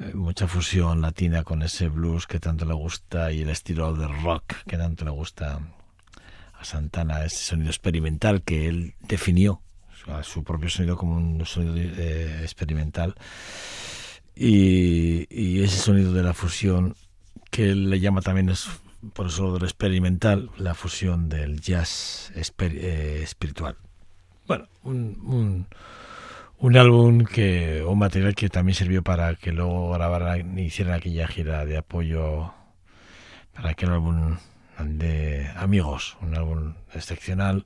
eh, 0.00 0.12
mucha 0.14 0.46
fusión 0.46 1.00
latina 1.00 1.42
con 1.42 1.62
ese 1.62 1.88
blues 1.88 2.26
que 2.26 2.40
tanto 2.40 2.64
le 2.64 2.74
gusta 2.74 3.32
y 3.32 3.42
el 3.42 3.50
estilo 3.50 3.94
de 3.94 4.08
rock 4.08 4.54
que 4.66 4.76
tanto 4.76 5.04
le 5.04 5.10
gusta 5.10 5.60
a 6.58 6.64
Santana, 6.64 7.24
ese 7.24 7.44
sonido 7.44 7.70
experimental 7.70 8.42
que 8.42 8.68
él 8.68 8.94
definió 9.00 9.62
su 10.22 10.44
propio 10.44 10.68
sonido 10.68 10.96
como 10.96 11.16
un 11.16 11.44
sonido 11.46 11.76
eh, 11.76 12.40
experimental. 12.42 13.14
Y, 14.34 15.62
ese 15.62 15.78
sonido 15.78 16.12
de 16.12 16.22
la 16.22 16.34
fusión, 16.34 16.94
que 17.50 17.70
él 17.70 17.88
le 17.88 18.00
llama 18.00 18.20
también, 18.20 18.50
es, 18.50 18.68
por 19.14 19.28
eso 19.28 19.58
lo 19.58 19.64
experimental, 19.64 20.50
la 20.58 20.74
fusión 20.74 21.28
del 21.28 21.60
jazz 21.60 22.32
eh, 22.34 23.20
espiritual. 23.22 23.76
Bueno, 24.46 24.68
un, 24.82 25.66
un, 26.58 26.76
álbum 26.76 27.24
que, 27.24 27.82
un 27.86 27.98
material 27.98 28.34
que 28.34 28.50
también 28.50 28.74
sirvió 28.74 29.02
para 29.02 29.34
que 29.36 29.52
luego 29.52 29.90
grabaran 29.92 30.58
hicieran 30.58 30.94
aquella 30.94 31.26
gira 31.26 31.64
de 31.64 31.78
apoyo 31.78 32.52
para 33.54 33.70
aquel 33.70 33.90
álbum 33.90 34.36
de 34.78 35.48
Amigos, 35.56 36.18
un 36.20 36.36
álbum 36.36 36.74
excepcional 36.92 37.64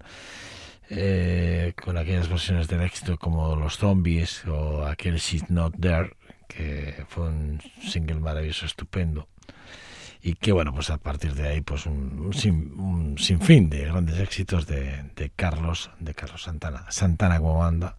eh, 0.91 1.73
con 1.83 1.97
aquellas 1.97 2.29
versiones 2.29 2.67
del 2.67 2.83
éxito 2.83 3.17
como 3.17 3.55
Los 3.55 3.79
Zombies 3.79 4.45
o 4.47 4.85
aquel 4.85 5.17
She's 5.19 5.49
Not 5.49 5.77
There, 5.81 6.17
que 6.49 7.05
fue 7.09 7.29
un 7.29 7.61
single 7.81 8.17
maravilloso, 8.17 8.67
estupendo. 8.67 9.29
Y 10.23 10.35
que 10.35 10.53
bueno, 10.53 10.75
pues 10.75 10.91
a 10.91 10.99
partir 10.99 11.35
de 11.35 11.49
ahí, 11.49 11.61
pues 11.63 11.87
un, 11.87 12.31
un, 12.77 13.17
sinfín 13.19 13.71
de 13.71 13.87
grandes 13.87 14.19
éxitos 14.19 14.67
de, 14.67 15.05
de, 15.17 15.31
Carlos, 15.31 15.91
de 15.99 16.15
Carlos 16.15 16.43
Santana. 16.43 16.85
Santana 16.91 17.39
como 17.39 17.59
banda 17.59 17.97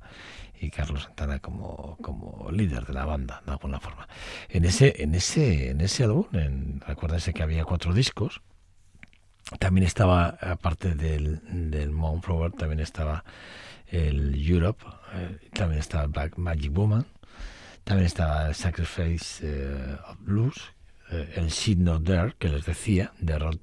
y 0.59 0.69
Carlos 0.69 1.03
Santana 1.03 1.39
como, 1.39 1.97
como 2.01 2.51
líder 2.51 2.85
de 2.85 2.93
la 2.93 3.05
banda, 3.05 3.41
de 3.45 3.53
alguna 3.53 3.79
forma. 3.79 4.07
En 4.49 4.65
ese, 4.65 5.01
en 5.01 5.15
ese, 5.15 5.71
en 5.71 5.81
ese 5.81 6.03
álbum, 6.03 6.27
en, 6.33 6.83
acuérdense 6.85 7.33
que 7.33 7.41
había 7.41 7.65
cuatro 7.65 7.93
discos, 7.93 8.41
también 9.59 9.85
estaba, 9.85 10.37
aparte 10.41 10.95
del, 10.95 11.41
del 11.71 11.91
Flower, 12.21 12.51
también 12.51 12.79
estaba 12.79 13.23
el 13.91 14.35
Europe, 14.35 14.83
eh, 15.13 15.49
también 15.53 15.79
estaba 15.79 16.07
Black 16.07 16.37
Magic 16.37 16.71
Woman, 16.73 17.05
también 17.83 18.07
estaba 18.07 18.47
el 18.47 18.55
Sacrifice 18.55 19.41
eh, 19.43 19.97
of 20.07 20.17
Blues, 20.19 20.55
eh, 21.11 21.33
el 21.35 21.83
Not 21.83 22.05
There, 22.05 22.35
que 22.39 22.47
les 22.47 22.65
decía, 22.65 23.11
de 23.19 23.37
Rod 23.37 23.59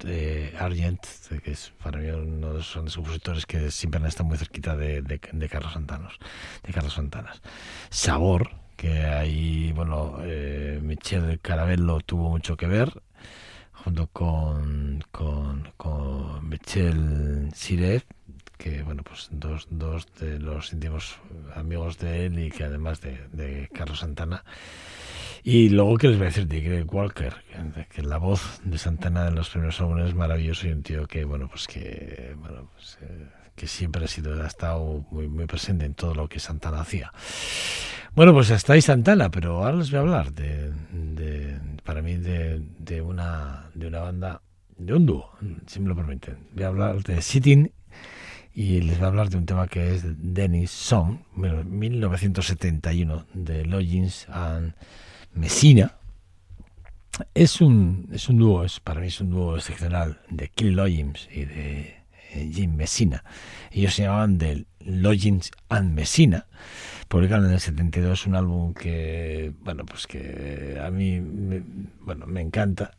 Argent, 0.58 1.00
que 1.42 1.52
es 1.52 1.72
para 1.82 1.98
mí 1.98 2.08
uno 2.10 2.48
de 2.48 2.54
los 2.58 3.46
que 3.46 3.70
siempre 3.70 4.00
han 4.00 4.06
estado 4.06 4.28
muy 4.28 4.36
cerquita 4.36 4.76
de, 4.76 5.00
de, 5.00 5.48
Carlos 5.48 5.72
Santanos, 5.72 6.18
de 6.62 6.72
Carlos 6.72 6.92
Santanas. 6.92 7.40
Sabor, 7.88 8.50
que 8.76 9.04
ahí, 9.04 9.72
bueno, 9.72 10.18
Michel 10.82 11.40
Carabello 11.40 12.00
tuvo 12.00 12.28
mucho 12.28 12.56
que 12.58 12.66
ver, 12.66 13.02
junto 13.84 14.06
con, 14.08 15.04
con, 15.10 15.72
con 15.76 16.48
Michel 16.48 17.50
Sirev, 17.54 18.02
que 18.56 18.82
bueno, 18.82 19.02
pues 19.02 19.28
dos, 19.30 19.68
dos 19.70 20.06
de 20.20 20.38
los 20.38 20.72
íntimos 20.72 21.16
amigos 21.54 21.98
de 21.98 22.26
él 22.26 22.38
y 22.38 22.50
que 22.50 22.64
además 22.64 23.00
de, 23.00 23.68
Carlos 23.72 24.00
Santana. 24.00 24.44
Y 25.44 25.68
luego, 25.70 25.96
¿qué 25.96 26.08
les 26.08 26.18
voy 26.18 26.26
a 26.26 26.30
decir 26.30 26.48
de 26.48 26.60
Greg 26.60 26.92
Walker? 26.92 27.34
Que, 27.90 28.02
la 28.02 28.18
voz 28.18 28.60
de 28.64 28.76
Santana 28.76 29.28
en 29.28 29.36
los 29.36 29.50
primeros 29.50 29.80
álbumes 29.80 30.08
es 30.08 30.14
maravilloso 30.14 30.66
y 30.66 30.72
un 30.72 30.82
tío 30.82 31.06
que, 31.06 31.24
bueno, 31.24 31.48
pues 31.48 31.66
que, 31.68 32.34
bueno, 32.36 32.68
pues, 32.74 32.98
eh, 33.02 33.26
que 33.58 33.66
siempre 33.66 34.04
ha 34.04 34.08
sido, 34.08 34.40
ha 34.42 34.46
estado 34.46 35.04
muy, 35.10 35.28
muy 35.28 35.46
presente 35.46 35.84
en 35.84 35.94
todo 35.94 36.14
lo 36.14 36.28
que 36.28 36.38
Santana 36.38 36.80
hacía. 36.80 37.12
Bueno, 38.14 38.32
pues 38.32 38.50
hasta 38.50 38.72
ahí 38.72 38.80
Santana, 38.80 39.30
pero 39.30 39.64
ahora 39.64 39.76
les 39.76 39.90
voy 39.90 39.98
a 39.98 40.00
hablar 40.00 40.32
de, 40.32 40.72
para 41.84 42.00
mí 42.00 42.14
de, 42.14 43.02
una, 43.02 43.70
de 43.74 43.86
una 43.88 44.00
banda, 44.00 44.42
de 44.76 44.94
un 44.94 45.06
dúo, 45.06 45.32
si 45.66 45.80
me 45.80 45.88
lo 45.88 45.96
permiten. 45.96 46.38
Voy 46.54 46.64
a 46.64 46.68
hablar 46.68 47.02
de 47.02 47.20
Sitting 47.20 47.72
y 48.54 48.80
les 48.80 48.98
voy 48.98 49.04
a 49.04 49.08
hablar 49.08 49.28
de 49.28 49.36
un 49.36 49.46
tema 49.46 49.66
que 49.66 49.94
es 49.94 50.02
Dennis 50.04 50.70
Song, 50.70 51.18
1971, 51.34 53.26
de 53.34 53.64
Logins 53.66 54.28
and 54.30 54.74
Messina. 55.34 55.94
Es 57.34 57.60
un, 57.60 58.08
es 58.12 58.28
un 58.28 58.38
dúo, 58.38 58.64
es, 58.64 58.78
para 58.78 59.00
mí 59.00 59.08
es 59.08 59.20
un 59.20 59.30
dúo 59.30 59.56
excepcional 59.56 60.20
de 60.30 60.48
Kill 60.48 60.76
Logins 60.76 61.28
y 61.32 61.44
de 61.44 61.97
Jim 62.46 62.74
Messina. 62.74 63.24
Ellos 63.70 63.94
se 63.94 64.03
llamaban 64.03 64.38
de 64.38 64.66
Logins 64.81 65.51
and 65.68 65.94
Messina 65.94 66.46
publicaron 67.09 67.46
en 67.46 67.53
el 67.53 67.61
72 67.61 68.27
un 68.27 68.37
álbum 68.37 68.74
que, 68.74 69.53
bueno, 69.62 69.85
pues 69.85 70.07
que 70.07 70.79
a 70.81 70.90
mí, 70.90 71.20
me, 71.20 71.62
bueno, 72.01 72.27
me 72.27 72.42
encanta. 72.42 72.92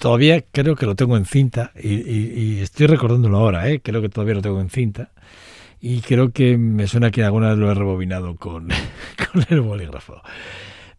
Todavía 0.00 0.42
creo 0.42 0.74
que 0.76 0.86
lo 0.86 0.96
tengo 0.96 1.16
en 1.16 1.24
cinta 1.24 1.72
y, 1.80 2.58
estoy 2.60 2.88
recordándolo 2.88 3.38
ahora, 3.38 3.70
¿eh? 3.70 3.80
creo 3.80 4.02
que 4.02 4.08
todavía 4.08 4.34
lo 4.34 4.42
tengo 4.42 4.60
en 4.60 4.68
cinta 4.68 5.10
y 5.80 6.00
creo 6.00 6.32
que 6.32 6.58
me 6.58 6.86
suena 6.86 7.10
que 7.10 7.22
alguna 7.22 7.50
vez 7.50 7.58
lo 7.58 7.70
he 7.70 7.74
rebobinado 7.74 8.36
con, 8.36 8.68
con 9.32 9.44
el 9.48 9.60
bolígrafo. 9.60 10.20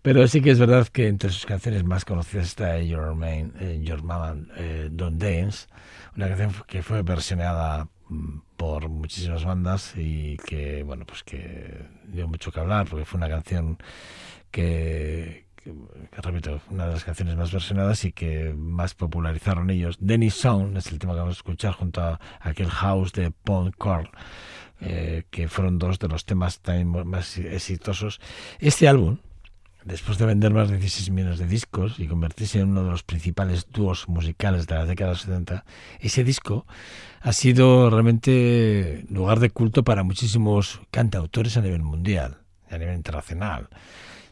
Pero 0.04 0.28
sí 0.28 0.42
que 0.42 0.52
es 0.52 0.60
verdad 0.60 0.86
que 0.90 1.08
entre 1.08 1.30
sus 1.30 1.46
canciones 1.46 1.86
más 1.86 2.04
conocidas 2.04 2.48
está 2.48 2.78
Your, 2.82 3.16
Main, 3.16 3.54
eh, 3.62 3.80
Your 3.82 4.04
Mama 4.04 4.36
eh, 4.58 4.90
Don't 4.92 5.18
Dance, 5.18 5.68
una 6.18 6.28
canción 6.28 6.52
que 6.68 6.84
fue 6.84 7.04
versionada 7.04 7.88
mm, 8.10 8.40
por 8.58 8.90
muchísimas 8.90 9.46
bandas 9.46 9.94
y 9.96 10.36
que, 10.46 10.84
bueno, 10.84 11.06
pues 11.06 11.24
que 11.24 11.88
dio 12.06 12.28
mucho 12.28 12.52
que 12.52 12.60
hablar 12.60 12.86
porque 12.90 13.06
fue 13.06 13.18
una 13.18 13.30
canción 13.30 13.78
que, 14.52 15.46
repito, 16.12 16.60
una 16.70 16.88
de 16.88 16.94
las 16.96 17.06
canciones 17.06 17.38
más 17.38 17.54
versionadas 17.54 18.04
y 18.04 18.12
que 18.12 18.54
más 18.58 18.96
popularizaron 18.96 19.70
ellos. 19.70 19.96
Dennis 20.02 20.34
Sound 20.34 20.76
es 20.76 20.88
el 20.92 21.00
tema 21.00 21.14
que 21.14 21.20
vamos 21.20 21.38
a 21.38 21.40
escuchar 21.40 21.72
junto 21.76 22.02
a 22.02 22.20
aquel 22.42 22.70
house 22.70 23.14
de 23.14 23.32
Paul 23.32 23.74
Carl, 23.78 24.10
eh, 24.82 25.24
que 25.32 25.48
fueron 25.48 25.80
dos 25.80 25.98
de 25.98 26.10
los 26.10 26.26
temas 26.26 26.60
también 26.60 27.08
más 27.08 27.38
exitosos. 27.38 28.20
Este 28.60 28.90
álbum, 28.90 29.20
Después 29.86 30.18
de 30.18 30.26
vender 30.26 30.54
más 30.54 30.70
de 30.70 30.78
16 30.78 31.10
millones 31.10 31.40
de 31.40 31.48
discos 31.48 32.00
y 32.00 32.08
convertirse 32.08 32.60
en 32.60 32.70
uno 32.70 32.86
de 32.86 32.92
los 32.92 33.04
principales 33.04 33.68
dúos 33.70 34.08
musicales 34.08 34.66
de 34.66 34.76
la 34.76 34.86
década 34.86 35.16
70, 35.16 35.66
ese 36.00 36.24
disco 36.24 36.66
ha 37.20 37.34
sido 37.34 37.90
realmente 37.90 39.06
lugar 39.10 39.40
de 39.40 39.50
culto 39.50 39.84
para 39.84 40.04
muchísimos 40.04 40.80
cantautores 40.90 41.58
a 41.58 41.62
nivel 41.62 41.82
mundial, 41.82 42.38
a 42.70 42.78
nivel 42.78 42.96
internacional. 42.96 43.68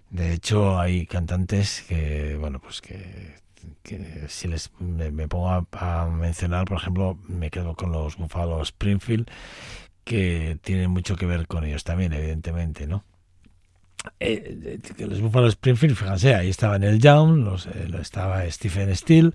De 0.10 0.34
hecho, 0.34 0.80
hay 0.80 1.06
cantantes 1.06 1.84
que, 1.88 2.38
bueno, 2.40 2.60
pues 2.60 2.80
que, 2.82 3.36
si 4.30 4.48
les 4.48 4.72
me, 4.80 5.28
pongo 5.28 5.50
a, 5.50 5.66
a, 5.74 6.10
mencionar, 6.10 6.66
por 6.66 6.78
ejemplo, 6.78 7.18
me 7.28 7.50
quedo 7.50 7.76
con 7.76 7.92
los 7.92 8.16
Buffalo 8.16 8.62
Springfield, 8.62 9.30
que 10.06 10.58
tienen 10.62 10.92
mucho 10.92 11.18
que 11.18 11.26
ver 11.26 11.48
con 11.48 11.66
ellos 11.66 11.84
también, 11.84 12.14
evidentemente, 12.14 12.88
¿no? 12.88 13.04
Eh, 14.20 14.80
los 15.00 15.22
Buffalo 15.22 15.48
Springfield, 15.48 15.96
fíjense, 15.96 16.36
ahí 16.36 16.50
estaba 16.50 16.76
el 16.84 17.00
Young, 17.00 17.44
los, 17.44 17.68
eh, 17.68 17.88
estaba 18.00 18.50
Stephen 18.50 18.96
Steele 18.96 19.32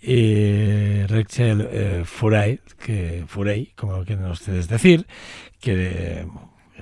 y 0.00 1.02
Rachel 1.06 1.68
eh, 1.70 2.04
que, 2.84 3.24
Furey, 3.26 3.72
como 3.74 4.04
quieren 4.04 4.26
ustedes 4.26 4.68
decir, 4.68 5.06
que 5.60 6.26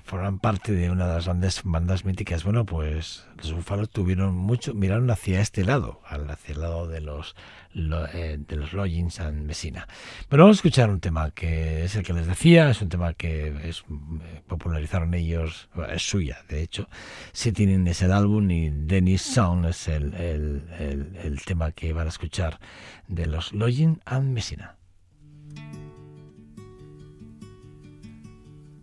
forman 0.04 0.38
parte 0.38 0.72
de 0.72 0.90
una 0.90 1.06
de 1.06 1.14
las 1.14 1.24
grandes 1.24 1.62
bandas 1.64 2.04
míticas. 2.04 2.44
Bueno, 2.44 2.64
pues 2.64 3.26
los 3.38 3.52
Búfalos 3.52 3.90
tuvieron 3.90 4.34
mucho, 4.34 4.74
miraron 4.74 5.10
hacia 5.10 5.40
este 5.40 5.64
lado, 5.64 6.00
hacia 6.04 6.54
el 6.54 6.60
lado 6.60 6.86
de 6.88 7.00
los 7.00 7.34
eh, 7.74 8.38
de 8.38 8.56
los 8.56 8.72
Logins 8.72 9.20
and 9.20 9.42
Messina. 9.44 9.86
Pero 10.30 10.44
vamos 10.44 10.56
a 10.56 10.60
escuchar 10.60 10.88
un 10.88 11.00
tema 11.00 11.30
que 11.32 11.84
es 11.84 11.94
el 11.94 12.04
que 12.04 12.14
les 12.14 12.26
decía, 12.26 12.70
es 12.70 12.80
un 12.80 12.88
tema 12.88 13.12
que 13.12 13.68
es, 13.68 13.80
eh, 13.80 14.42
popularizaron 14.46 15.12
ellos, 15.12 15.68
es 15.92 16.02
suya, 16.02 16.38
de 16.48 16.62
hecho. 16.62 16.88
Si 17.32 17.52
tienen 17.52 17.86
ese 17.86 18.06
álbum 18.06 18.50
y 18.50 18.70
Dennis 18.70 19.20
Sound 19.20 19.66
es 19.66 19.88
el, 19.88 20.14
el, 20.14 21.18
el, 21.22 21.42
tema 21.44 21.72
que 21.72 21.92
van 21.92 22.06
a 22.06 22.10
escuchar 22.10 22.60
de 23.08 23.26
los 23.26 23.52
Logins 23.52 23.98
and 24.06 24.32
Messina. 24.32 24.75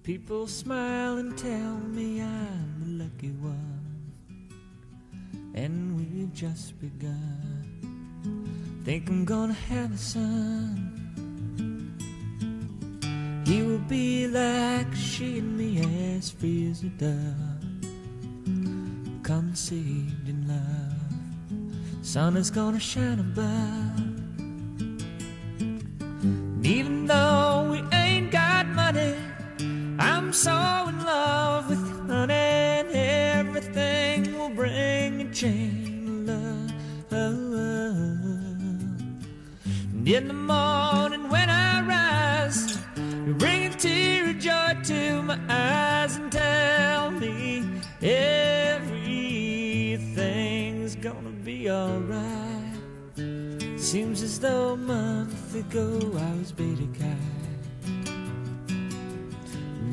People 0.04 0.48
smile 0.48 1.16
and 1.16 1.38
tell 1.38 1.78
me 1.78 2.22
I'm 2.22 2.76
the 2.84 3.06
lucky 3.06 3.32
one, 3.32 4.12
and 5.56 5.96
we've 5.96 6.34
just 6.34 6.78
begun. 6.82 7.64
Think 8.84 9.08
I'm 9.08 9.24
gonna 9.24 9.54
have 9.54 9.94
a 9.94 9.98
son. 9.98 10.92
He 13.46 13.62
will 13.64 13.80
be 13.80 14.28
like 14.28 14.94
she 14.94 15.40
and 15.40 15.58
me, 15.58 16.18
as 16.18 16.32
free 16.32 16.70
as 16.70 16.84
a 16.84 16.90
dove, 16.90 17.14
conceived 19.24 20.28
in 20.28 20.46
love. 20.50 22.06
Sun 22.06 22.36
is 22.36 22.52
gonna 22.52 22.78
shine 22.78 23.22
above. 23.22 24.00
And 26.24 26.66
even 26.66 27.06
though 27.08 27.70
we 27.72 27.82
ain't 27.96 28.32
got 28.32 28.68
money, 28.68 29.16
I'm 30.00 30.34
so 30.34 30.52
in 30.88 31.04
love 31.06 31.70
with 31.70 32.08
honey, 32.08 32.34
and 32.34 32.90
everything 32.92 34.38
will 34.38 34.50
bring 34.50 35.22
a 35.22 35.32
chain 35.32 36.28
of 36.30 36.72
love. 37.12 37.54
And 39.94 40.08
in 40.08 40.28
the 40.28 40.34
morning 40.34 41.30
when 41.30 41.50
I 41.50 41.82
rise, 41.82 42.78
you 43.26 43.34
bring 43.36 43.66
a 43.68 43.76
tear 43.76 44.30
of 44.30 44.40
joy 44.40 44.76
to 44.84 45.22
my 45.22 45.40
eyes 45.48 46.18
and 46.18 46.32
tell 46.32 47.12
me 47.12 47.64
everything's 48.02 48.96
gonna 50.96 51.30
be 51.30 51.70
alright. 51.70 52.80
Seems 53.78 54.22
as 54.24 54.40
though 54.40 54.74
a 54.74 54.78
month 54.78 55.56
ago 55.56 56.00
I 56.18 56.36
was 56.40 56.52
beta 56.52 56.88
cat, 56.98 57.18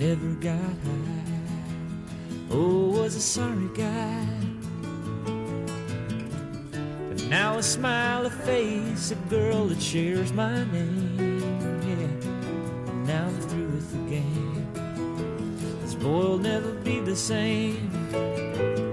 never 0.00 0.32
got 0.36 0.56
high. 0.56 1.20
Oh, 2.50 3.02
was 3.02 3.16
a 3.16 3.20
sorry 3.20 3.68
guy. 3.74 4.26
But 7.10 7.22
now 7.26 7.58
I 7.58 7.60
smile 7.60 8.24
a 8.24 8.30
face, 8.30 9.10
a 9.10 9.16
girl 9.28 9.66
that 9.66 9.82
shares 9.82 10.32
my 10.32 10.64
name. 10.72 11.42
Yeah, 11.86 13.04
now 13.04 13.26
I'm 13.26 13.40
through 13.42 13.68
with 13.68 13.92
the 13.92 14.10
game. 14.10 14.72
This 15.82 15.94
boy 15.94 16.28
will 16.28 16.38
never 16.38 16.72
be 16.76 17.00
the 17.00 17.14
same. 17.14 18.89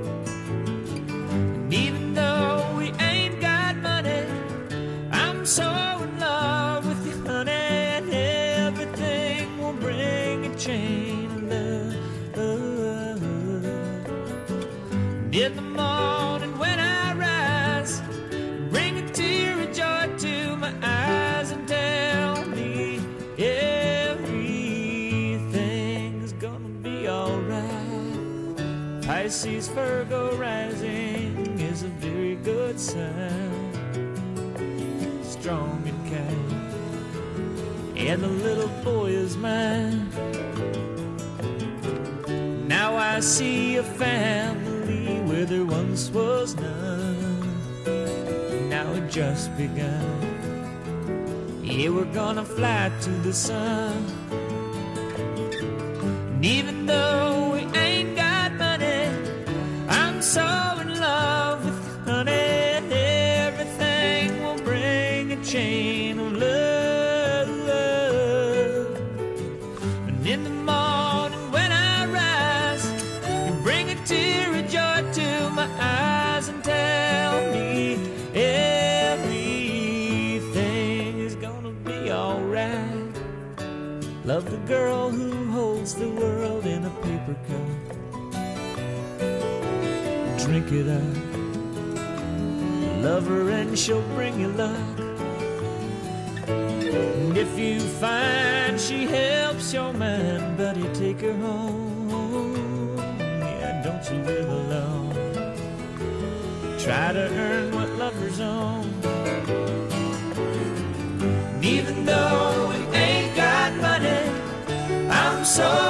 Just 49.17 49.49
begun. 49.57 50.21
Yeah, 51.63 51.89
we're 51.89 52.13
gonna 52.13 52.45
fly 52.45 52.91
to 53.01 53.09
the 53.25 53.33
sun. 53.33 53.97
And 56.33 56.45
even 56.45 56.76
Try 107.07 107.13
to 107.13 107.29
earn 107.39 107.73
what 107.73 107.89
lovers 107.97 108.41
own. 108.41 108.83
Even 111.63 112.03
though 112.03 112.67
we 112.67 112.97
ain't 112.97 113.33
got 113.33 113.73
money, 113.77 114.29
I'm 115.09 115.45
so 115.45 115.86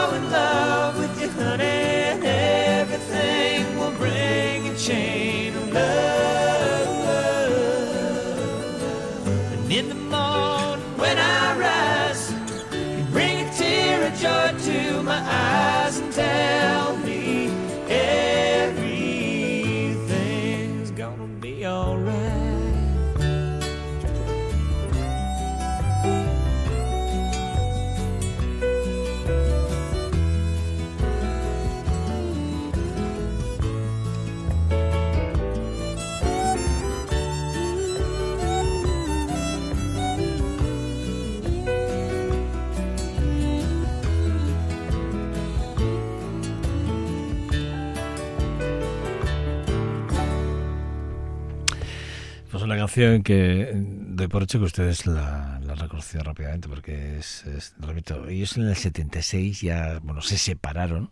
que 53.23 53.71
doy 53.73 54.27
por 54.27 54.43
hecho 54.43 54.59
que 54.59 54.65
ustedes 54.65 55.05
la, 55.05 55.59
la 55.63 55.75
rápidamente 56.23 56.67
porque 56.67 57.17
es, 57.19 57.45
repito, 57.79 58.27
ellos 58.27 58.57
en 58.57 58.67
el 58.67 58.75
76 58.75 59.61
ya, 59.61 59.99
bueno, 60.03 60.21
se 60.21 60.37
separaron. 60.37 61.11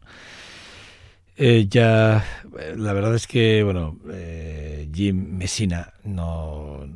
Eh, 1.38 1.68
ya, 1.70 2.26
la 2.76 2.94
verdad 2.94 3.14
es 3.14 3.28
que, 3.28 3.62
bueno, 3.64 4.00
eh, 4.10 4.90
Jim 4.94 5.38
Messina 5.38 5.94
no 6.04 6.88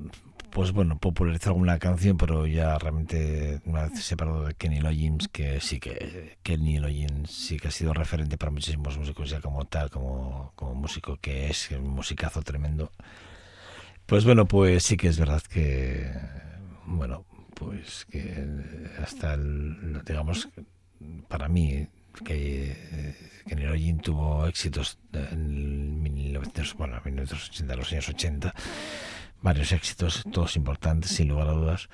pues 0.49 0.71
bueno, 0.71 0.97
popularizó 0.97 1.51
alguna 1.51 1.77
canción, 1.77 2.17
pero 2.17 2.47
ya 2.47 2.77
realmente 2.79 3.61
una 3.65 3.83
vez 3.83 4.03
separado 4.03 4.45
de 4.45 4.55
Kenny 4.55 4.79
Loggins, 4.79 5.27
que 5.27 5.61
sí 5.61 5.79
que 5.79 6.37
Kenny 6.41 6.79
Loggins 6.79 7.29
sí 7.29 7.57
que 7.57 7.67
ha 7.67 7.71
sido 7.71 7.93
referente 7.93 8.37
para 8.37 8.51
muchísimos 8.51 8.97
músicos 8.97 9.29
ya 9.29 9.41
como 9.41 9.65
tal, 9.65 9.89
como, 9.89 10.51
como 10.55 10.73
músico 10.73 11.17
que 11.21 11.49
es, 11.49 11.69
un 11.71 11.89
musicazo 11.89 12.41
tremendo. 12.41 12.91
Pues 14.10 14.26
bueno, 14.26 14.47
pues 14.47 14.82
sí 14.82 14.97
que 14.97 15.07
es 15.07 15.20
verdad 15.20 15.43
que, 15.43 16.12
bueno, 16.88 17.26
pues 17.53 18.07
que 18.10 18.43
hasta 18.99 19.36
el, 19.36 20.01
digamos, 20.03 20.49
para 21.28 21.47
mí, 21.47 21.88
que 22.26 23.16
Kenny 23.45 23.66
Loggins 23.66 24.01
tuvo 24.01 24.47
éxitos 24.47 24.97
en 25.14 26.01
1900, 26.01 26.74
bueno, 26.74 26.99
1980, 27.05 27.76
los 27.76 27.91
años 27.91 28.10
80, 28.10 28.55
varios 29.43 29.72
éxitos, 29.74 30.24
todos 30.34 30.55
importantes, 30.55 31.12
sin 31.12 31.30
lugar 31.30 31.49
a 31.49 31.51
dudas. 31.51 31.88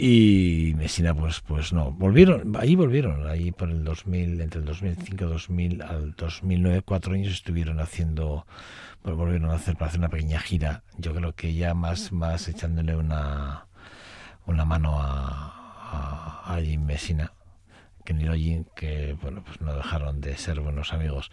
Y 0.00 0.74
Messina, 0.76 1.12
pues, 1.12 1.40
pues 1.40 1.72
no, 1.72 1.90
volvieron, 1.90 2.56
ahí 2.56 2.76
volvieron, 2.76 3.26
ahí 3.26 3.50
por 3.50 3.68
el 3.68 3.82
2000, 3.82 4.40
entre 4.40 4.60
el 4.60 4.66
2005 4.66 5.24
2000 5.26 5.82
al 5.82 6.14
2009, 6.14 6.82
cuatro 6.82 7.14
años 7.14 7.32
estuvieron 7.32 7.80
haciendo, 7.80 8.46
pues 9.02 9.16
volvieron 9.16 9.50
a 9.50 9.54
hacer 9.54 9.74
para 9.74 9.88
hacer 9.88 9.98
una 9.98 10.08
pequeña 10.08 10.38
gira. 10.38 10.84
Yo 10.98 11.14
creo 11.14 11.34
que 11.34 11.52
ya 11.52 11.74
más, 11.74 12.12
más 12.12 12.46
echándole 12.48 12.94
una, 12.94 13.66
una 14.46 14.64
mano 14.64 15.00
a, 15.00 16.44
a, 16.46 16.54
a 16.54 16.60
Jim 16.60 16.84
Messina 16.84 17.32
Kenny 18.08 18.24
Loggins, 18.24 18.66
que 18.74 19.18
bueno, 19.20 19.42
pues 19.44 19.60
no 19.60 19.76
dejaron 19.76 20.22
de 20.22 20.34
ser 20.38 20.60
buenos 20.60 20.94
amigos. 20.94 21.30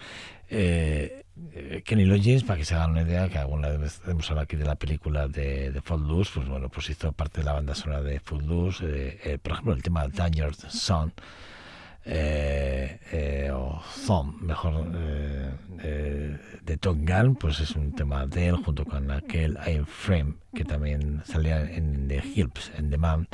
Eh, 0.50 1.24
Kenny 1.86 2.04
Loggins, 2.04 2.44
para 2.44 2.58
que 2.58 2.66
se 2.66 2.76
hagan 2.76 2.92
una 2.92 3.04
idea, 3.04 3.30
que 3.30 3.38
alguna 3.38 3.70
vez 3.70 4.02
hemos 4.06 4.30
hablado 4.30 4.44
aquí 4.44 4.58
de 4.58 4.66
la 4.66 4.76
película 4.76 5.30
de, 5.30 5.72
de 5.72 5.82
Footloose, 5.82 6.32
pues 6.36 6.50
bueno, 6.50 6.68
pues 6.68 6.90
hizo 6.90 7.14
parte 7.14 7.40
de 7.40 7.46
la 7.46 7.54
banda 7.54 7.76
sonora 7.76 8.02
de 8.02 8.20
Footloose, 8.20 8.84
eh, 8.86 9.20
eh, 9.24 9.38
por 9.42 9.54
ejemplo, 9.54 9.74
el 9.74 9.82
tema 9.82 10.06
Danger 10.10 10.54
Son, 10.54 11.14
eh, 12.04 13.00
eh, 13.14 13.52
o 13.54 13.82
Thumb, 14.06 14.42
mejor, 14.42 14.86
eh, 15.82 16.38
de 16.62 16.78
Top 16.78 16.98
Gun, 17.00 17.38
pues 17.38 17.62
es 17.62 17.72
un 17.72 17.96
tema 17.96 18.28
de 18.28 18.48
él, 18.50 18.58
junto 18.58 18.84
con 18.84 19.12
aquel 19.12 19.58
I 19.66 19.80
Frame, 19.86 20.34
que 20.54 20.66
también 20.66 21.24
salía 21.24 21.62
en 21.72 22.10
The 22.10 22.22
Hilps, 22.36 22.74
en 22.78 22.90
The 22.90 22.98
Man. 22.98 23.30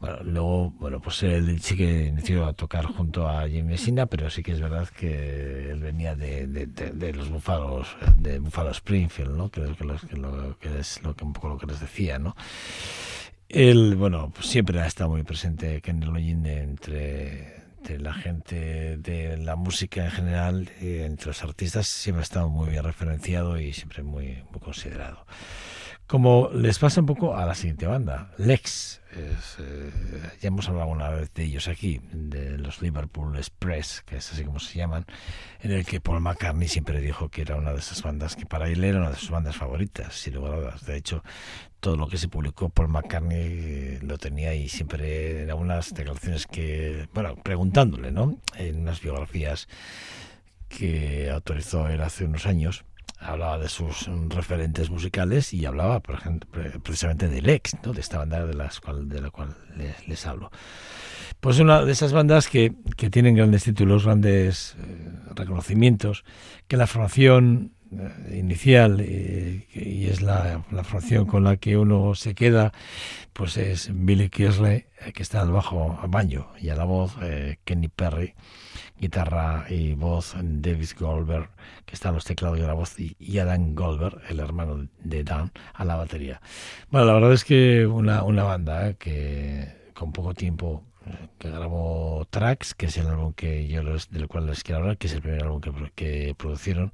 Bueno, 0.00 0.18
luego, 0.24 0.70
bueno, 0.78 0.98
pues 0.98 1.22
él 1.24 1.60
sí 1.60 1.76
que 1.76 2.06
inició 2.06 2.46
a 2.46 2.54
tocar 2.54 2.86
junto 2.86 3.28
a 3.28 3.46
Jimmy 3.46 3.72
Messina, 3.72 4.06
pero 4.06 4.30
sí 4.30 4.42
que 4.42 4.52
es 4.52 4.60
verdad 4.60 4.88
que 4.88 5.70
él 5.70 5.80
venía 5.80 6.14
de, 6.16 6.46
de, 6.46 7.12
los 7.12 7.28
Búfalos, 7.28 7.86
de 8.16 8.38
Buffalo 8.38 8.70
Springfield, 8.70 9.36
¿no? 9.36 9.50
Que, 9.50 9.60
que, 9.60 9.74
que, 10.08 10.16
lo, 10.16 10.58
que 10.58 10.78
es 10.78 11.02
lo 11.02 11.14
que 11.14 11.24
un 11.24 11.34
poco 11.34 11.50
lo 11.50 11.58
que 11.58 11.66
les 11.66 11.80
decía, 11.80 12.18
¿no? 12.18 12.34
Él, 13.50 13.94
bueno, 13.96 14.30
pues 14.34 14.46
siempre 14.46 14.80
ha 14.80 14.86
estado 14.86 15.10
muy 15.10 15.22
presente 15.22 15.82
Kenny 15.82 16.06
Loggins 16.06 16.46
entre, 16.46 17.56
entre 17.78 17.98
la 17.98 18.14
gente 18.14 18.96
de 18.96 19.36
la 19.36 19.56
música 19.56 20.04
en 20.04 20.10
general, 20.12 20.70
entre 20.80 21.26
los 21.26 21.42
artistas, 21.42 21.88
siempre 21.88 22.20
ha 22.20 22.22
estado 22.22 22.48
muy 22.48 22.70
bien 22.70 22.84
referenciado 22.84 23.60
y 23.60 23.74
siempre 23.74 24.02
muy, 24.02 24.44
muy 24.50 24.60
considerado. 24.60 25.26
Como 26.06 26.48
les 26.54 26.78
pasa 26.78 27.00
un 27.00 27.06
poco 27.06 27.36
a 27.36 27.44
la 27.44 27.54
siguiente 27.54 27.86
banda, 27.86 28.32
Lex. 28.38 28.99
Es, 29.12 29.56
eh, 29.58 29.90
ya 30.40 30.48
hemos 30.48 30.68
hablado 30.68 30.88
una 30.88 31.08
vez 31.08 31.34
de 31.34 31.44
ellos 31.44 31.66
aquí, 31.66 32.00
de 32.12 32.56
los 32.58 32.80
Liverpool 32.80 33.36
Express, 33.36 34.02
que 34.06 34.16
es 34.18 34.32
así 34.32 34.44
como 34.44 34.60
se 34.60 34.78
llaman, 34.78 35.04
en 35.60 35.72
el 35.72 35.84
que 35.84 36.00
Paul 36.00 36.20
McCartney 36.20 36.68
siempre 36.68 37.00
dijo 37.00 37.28
que 37.28 37.42
era 37.42 37.56
una 37.56 37.72
de 37.72 37.80
esas 37.80 38.02
bandas 38.02 38.36
que 38.36 38.46
para 38.46 38.68
él 38.68 38.84
era 38.84 38.98
una 38.98 39.10
de 39.10 39.16
sus 39.16 39.30
bandas 39.30 39.56
favoritas, 39.56 40.14
sin 40.14 40.34
lugar 40.34 40.74
a. 40.74 40.86
De 40.86 40.96
hecho, 40.96 41.24
todo 41.80 41.96
lo 41.96 42.06
que 42.06 42.18
se 42.18 42.28
publicó 42.28 42.68
Paul 42.68 42.88
McCartney 42.88 43.98
lo 44.00 44.16
tenía 44.16 44.54
y 44.54 44.68
siempre 44.68 45.42
en 45.42 45.50
algunas 45.50 45.92
declaraciones 45.92 46.46
que, 46.46 47.08
bueno, 47.12 47.34
preguntándole, 47.36 48.12
¿no? 48.12 48.38
En 48.56 48.80
unas 48.80 49.00
biografías 49.00 49.68
que 50.68 51.30
autorizó 51.30 51.88
él 51.88 52.00
hace 52.00 52.24
unos 52.24 52.46
años 52.46 52.84
hablaba 53.20 53.58
de 53.58 53.68
sus 53.68 54.08
referentes 54.28 54.90
musicales 54.90 55.52
y 55.52 55.66
hablaba, 55.66 56.00
por 56.00 56.16
ejemplo, 56.16 56.48
precisamente 56.82 57.28
del 57.28 57.48
ex, 57.48 57.76
¿no? 57.84 57.92
de 57.92 58.00
esta 58.00 58.18
banda 58.18 58.46
de, 58.46 58.54
las 58.54 58.80
cual, 58.80 59.08
de 59.08 59.20
la 59.20 59.30
cual 59.30 59.54
les, 59.76 60.08
les, 60.08 60.26
hablo. 60.26 60.50
Pues 61.40 61.58
una 61.58 61.84
de 61.84 61.92
esas 61.92 62.12
bandas 62.12 62.48
que, 62.48 62.74
que 62.96 63.10
tienen 63.10 63.36
grandes 63.36 63.64
títulos, 63.64 64.04
grandes 64.04 64.76
eh, 64.78 65.10
reconocimientos, 65.34 66.24
que 66.66 66.76
la 66.76 66.86
formación 66.86 67.72
inicial 68.32 69.00
eh, 69.00 69.66
y 69.74 70.06
es 70.06 70.22
la, 70.22 70.64
la, 70.70 70.84
formación 70.84 71.26
con 71.26 71.44
la 71.44 71.56
que 71.56 71.76
uno 71.76 72.14
se 72.14 72.34
queda, 72.34 72.72
pues 73.32 73.56
es 73.56 73.90
Billy 73.92 74.28
Kirsley, 74.28 74.86
que 75.14 75.22
está 75.22 75.40
al 75.40 75.50
bajo, 75.50 75.98
al 76.00 76.08
baño 76.08 76.48
y 76.60 76.68
a 76.68 76.76
la 76.76 76.84
voz, 76.84 77.16
Kenny 77.64 77.88
Perry 77.88 78.34
guitarra 79.00 79.64
y 79.68 79.94
voz 79.94 80.36
David 80.38 80.88
Goldberg, 80.98 81.48
que 81.86 81.94
está 81.94 82.10
en 82.10 82.16
los 82.16 82.24
teclados 82.24 82.58
y 82.58 82.62
la 82.62 82.74
voz, 82.74 82.94
y 82.98 83.38
Adam 83.38 83.74
Goldberg, 83.74 84.20
el 84.28 84.40
hermano 84.40 84.86
de 85.02 85.24
Dan, 85.24 85.50
a 85.72 85.84
la 85.84 85.96
batería. 85.96 86.40
Bueno, 86.90 87.06
la 87.06 87.14
verdad 87.14 87.32
es 87.32 87.44
que 87.44 87.86
una, 87.86 88.22
una 88.22 88.44
banda 88.44 88.88
¿eh? 88.88 88.96
que 88.98 89.90
con 89.94 90.12
poco 90.12 90.34
tiempo 90.34 90.84
que 91.38 91.50
grabó 91.50 92.26
Tracks, 92.30 92.74
que 92.74 92.86
es 92.86 92.96
el 92.96 93.06
álbum 93.06 93.32
que 93.32 93.66
yo 93.68 93.82
les, 93.82 94.10
del 94.10 94.28
cual 94.28 94.46
les 94.46 94.62
quiero 94.62 94.80
hablar, 94.80 94.98
que 94.98 95.06
es 95.06 95.12
el 95.14 95.22
primer 95.22 95.44
álbum 95.44 95.60
que, 95.60 95.72
que 95.94 96.34
produjeron. 96.36 96.92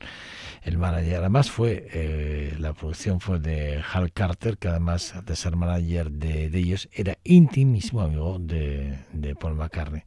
El 0.63 0.79
manager, 0.79 1.17
además, 1.17 1.51
fue 1.51 1.89
eh, 1.93 2.55
la 2.59 2.73
producción 2.73 3.21
fue 3.21 3.39
de 3.39 3.83
Hal 3.93 4.13
Carter, 4.13 4.59
que 4.59 4.69
además 4.69 5.15
de 5.25 5.37
ser 5.37 5.57
manager 5.57 6.11
de, 6.11 6.51
de 6.51 6.59
ellos, 6.59 6.89
era 6.93 7.19
intimísimo 7.25 8.03
amigo 8.03 8.39
de, 8.39 8.99
de 9.13 9.35
Paul 9.35 9.55
McCartney 9.55 10.03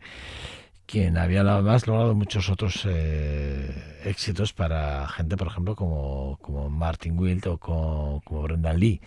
quien 0.89 1.19
había 1.19 1.41
además 1.41 1.85
logrado 1.85 2.15
muchos 2.15 2.49
otros 2.49 2.83
eh, 2.89 3.99
éxitos 4.05 4.53
para 4.53 5.07
gente, 5.07 5.37
por 5.37 5.45
ejemplo, 5.45 5.75
como, 5.75 6.39
como 6.41 6.67
Martin 6.71 7.17
Wilt 7.19 7.45
o 7.45 7.59
como, 7.59 8.23
como 8.25 8.41
Brendan 8.41 8.79
Lee. 8.79 8.99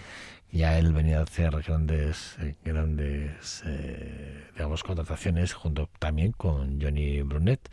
Ya 0.53 0.79
él 0.79 0.93
venía 0.93 1.19
a 1.19 1.23
hacer 1.23 1.51
grandes, 1.63 2.37
eh, 2.41 2.55
grandes 2.65 3.63
eh, 3.67 4.45
digamos, 4.53 4.85
contrataciones 4.85 5.55
junto 5.55 5.89
también 5.99 6.33
con 6.33 6.81
Johnny 6.81 7.23
Brunet. 7.23 7.71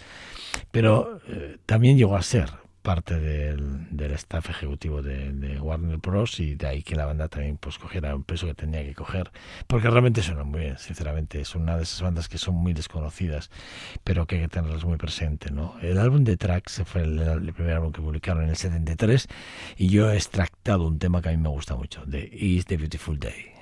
Pero 0.72 1.20
también 1.66 1.98
llegó 1.98 2.16
a 2.16 2.22
ser 2.22 2.50
parte 2.82 3.20
del, 3.20 3.88
del 3.96 4.12
staff 4.14 4.50
ejecutivo 4.50 5.02
de, 5.02 5.60
Warner 5.60 5.98
Bros. 5.98 6.40
y 6.40 6.56
de 6.56 6.68
ahí 6.68 6.84
que 6.84 6.96
la 6.96 7.06
banda 7.06 7.28
también 7.28 7.58
pues 7.58 7.78
cogiera 7.78 8.16
un 8.16 8.24
peso 8.24 8.48
que 8.48 8.54
tenía 8.54 8.84
que 8.84 8.96
coger, 8.96 9.32
porque 9.68 9.90
realmente 9.90 10.22
suena 10.22 10.44
muy 10.44 10.62
bien, 10.62 10.78
sinceramente, 10.78 11.42
es 11.42 11.56
una 11.56 11.78
de 11.78 11.84
esas 11.84 12.02
bandas 12.02 12.28
que 12.28 12.38
son 12.38 12.56
muy 12.56 12.74
desconocidas, 12.74 13.50
pero 14.04 14.26
que 14.26 14.36
hay 14.36 14.42
que 14.42 14.48
tenerlas 14.48 14.86
muy 14.86 14.98
presente, 14.98 15.52
¿no? 15.52 15.76
El 15.82 15.98
álbum 15.98 16.24
de 16.24 16.38
Tracks 16.38 16.82
fue 16.86 17.02
el, 17.02 17.20
el 17.20 17.54
primer 17.54 17.74
álbum 17.74 17.92
que 17.92 18.02
publicaron 18.02 18.44
en 18.44 18.50
el 18.50 18.56
73 18.58 19.28
y 19.78 19.90
yo 19.90 20.12
he 20.12 20.16
extractado 20.16 20.88
un 20.88 21.00
tema 21.00 21.22
que 21.22 21.30
a 21.30 21.32
mí 21.32 21.38
me 21.38 21.50
gusta 21.50 21.76
mucho, 21.76 22.06
de 22.06 22.30
Is 22.32 22.66
the 22.66 22.78
Beautiful 22.78 23.20
Day. 23.20 23.59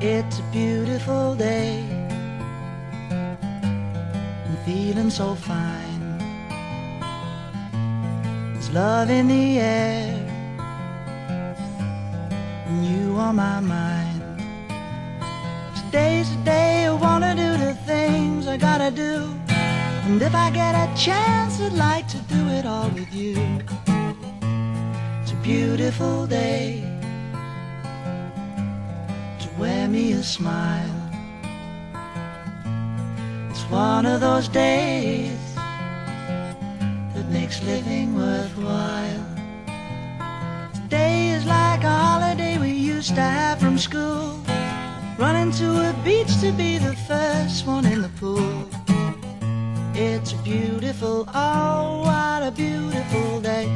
It's 0.00 0.38
a 0.38 0.42
beautiful 0.52 1.34
day. 1.34 1.82
I'm 3.10 4.56
feeling 4.64 5.10
so 5.10 5.34
fine. 5.34 6.18
There's 8.52 8.70
love 8.70 9.10
in 9.10 9.26
the 9.26 9.58
air. 9.58 10.14
And 12.68 12.86
you 12.86 13.16
are 13.16 13.32
my 13.32 13.58
mind. 13.58 14.22
Today's 15.74 16.30
the 16.30 16.44
day 16.44 16.86
I 16.86 16.92
wanna 16.92 17.34
do 17.34 17.56
the 17.56 17.74
things 17.84 18.46
I 18.46 18.56
gotta 18.56 18.92
do. 18.92 19.34
And 20.06 20.22
if 20.22 20.32
I 20.32 20.50
get 20.50 20.76
a 20.76 20.86
chance, 20.96 21.60
I'd 21.60 21.72
like 21.72 22.06
to 22.06 22.18
do 22.18 22.46
it 22.50 22.64
all 22.66 22.88
with 22.90 23.12
you. 23.12 23.34
It's 25.22 25.32
a 25.32 25.36
beautiful 25.42 26.28
day 26.28 26.97
wear 29.58 29.88
me 29.88 30.12
a 30.12 30.22
smile. 30.22 30.94
It's 33.50 33.64
one 33.64 34.06
of 34.06 34.20
those 34.20 34.46
days 34.48 35.54
that 37.14 37.26
makes 37.30 37.62
living 37.64 38.14
worthwhile. 38.14 39.24
Today 40.74 41.30
is 41.30 41.44
like 41.44 41.82
a 41.82 41.90
holiday 41.90 42.58
we 42.58 42.70
used 42.70 43.14
to 43.16 43.20
have 43.20 43.58
from 43.58 43.78
school. 43.78 44.40
Running 45.18 45.50
to 45.52 45.90
a 45.90 45.92
beach 46.04 46.40
to 46.40 46.52
be 46.52 46.78
the 46.78 46.94
first 47.08 47.66
one 47.66 47.84
in 47.84 48.02
the 48.02 48.10
pool. 48.20 48.68
It's 49.94 50.32
a 50.32 50.36
beautiful, 50.44 51.28
oh, 51.34 52.02
what 52.06 52.46
a 52.46 52.52
beautiful 52.52 53.40
day. 53.40 53.66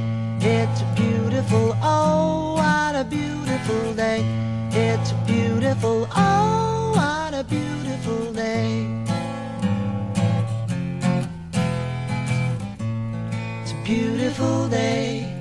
It's 0.40 0.80
a 0.80 0.94
beautiful, 0.94 1.76
oh, 1.82 2.54
what 2.54 2.94
a 2.94 3.04
beautiful 3.04 3.94
day. 3.94 4.42
Beautiful, 5.72 6.06
oh, 6.14 6.92
what 6.94 7.32
a 7.32 7.42
beautiful 7.44 8.30
day. 8.34 8.86
It's 13.62 13.72
a 13.72 13.82
beautiful 13.82 14.68
day. 14.68 15.34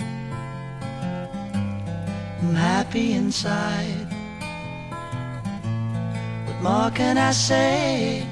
I'm 2.39 2.55
happy 2.55 3.11
inside. 3.11 4.07
What 6.45 6.61
more 6.61 6.91
can 6.91 7.17
I 7.17 7.31
say? 7.31 8.25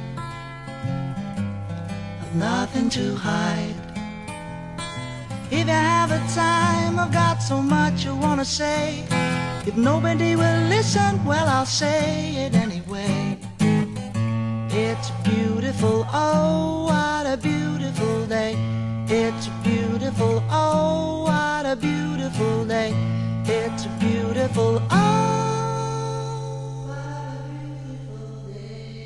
I've 2.21 2.35
nothing 2.35 2.89
to 2.91 3.15
hide. 3.15 3.75
If 5.51 5.67
you 5.67 5.73
have 5.73 6.11
a 6.11 6.19
time, 6.33 6.97
I've 6.97 7.11
got 7.11 7.39
so 7.39 7.61
much 7.61 8.07
I 8.07 8.13
wanna 8.13 8.45
say. 8.45 9.03
If 9.67 9.75
nobody 9.75 10.35
will 10.35 10.67
listen, 10.69 11.23
well, 11.25 11.47
I'll 11.47 11.65
say 11.65 12.45
it 12.45 12.55
anyway. 12.55 13.37
It's 14.71 15.11
beautiful, 15.23 16.05
oh, 16.13 16.85
what 16.85 17.25
a 17.27 17.37
beautiful 17.37 18.25
day. 18.25 18.55
It's 19.07 19.47
beautiful, 19.63 20.43
oh, 20.49 21.23
what 21.23 21.65
a 21.65 21.75
beautiful 21.75 22.65
day. 22.65 22.93
It's 23.45 23.85
beautiful, 23.99 24.81
oh. 24.89 25.19
what 26.87 27.43
a 27.43 27.49
beautiful 27.67 28.47
day. 28.53 28.99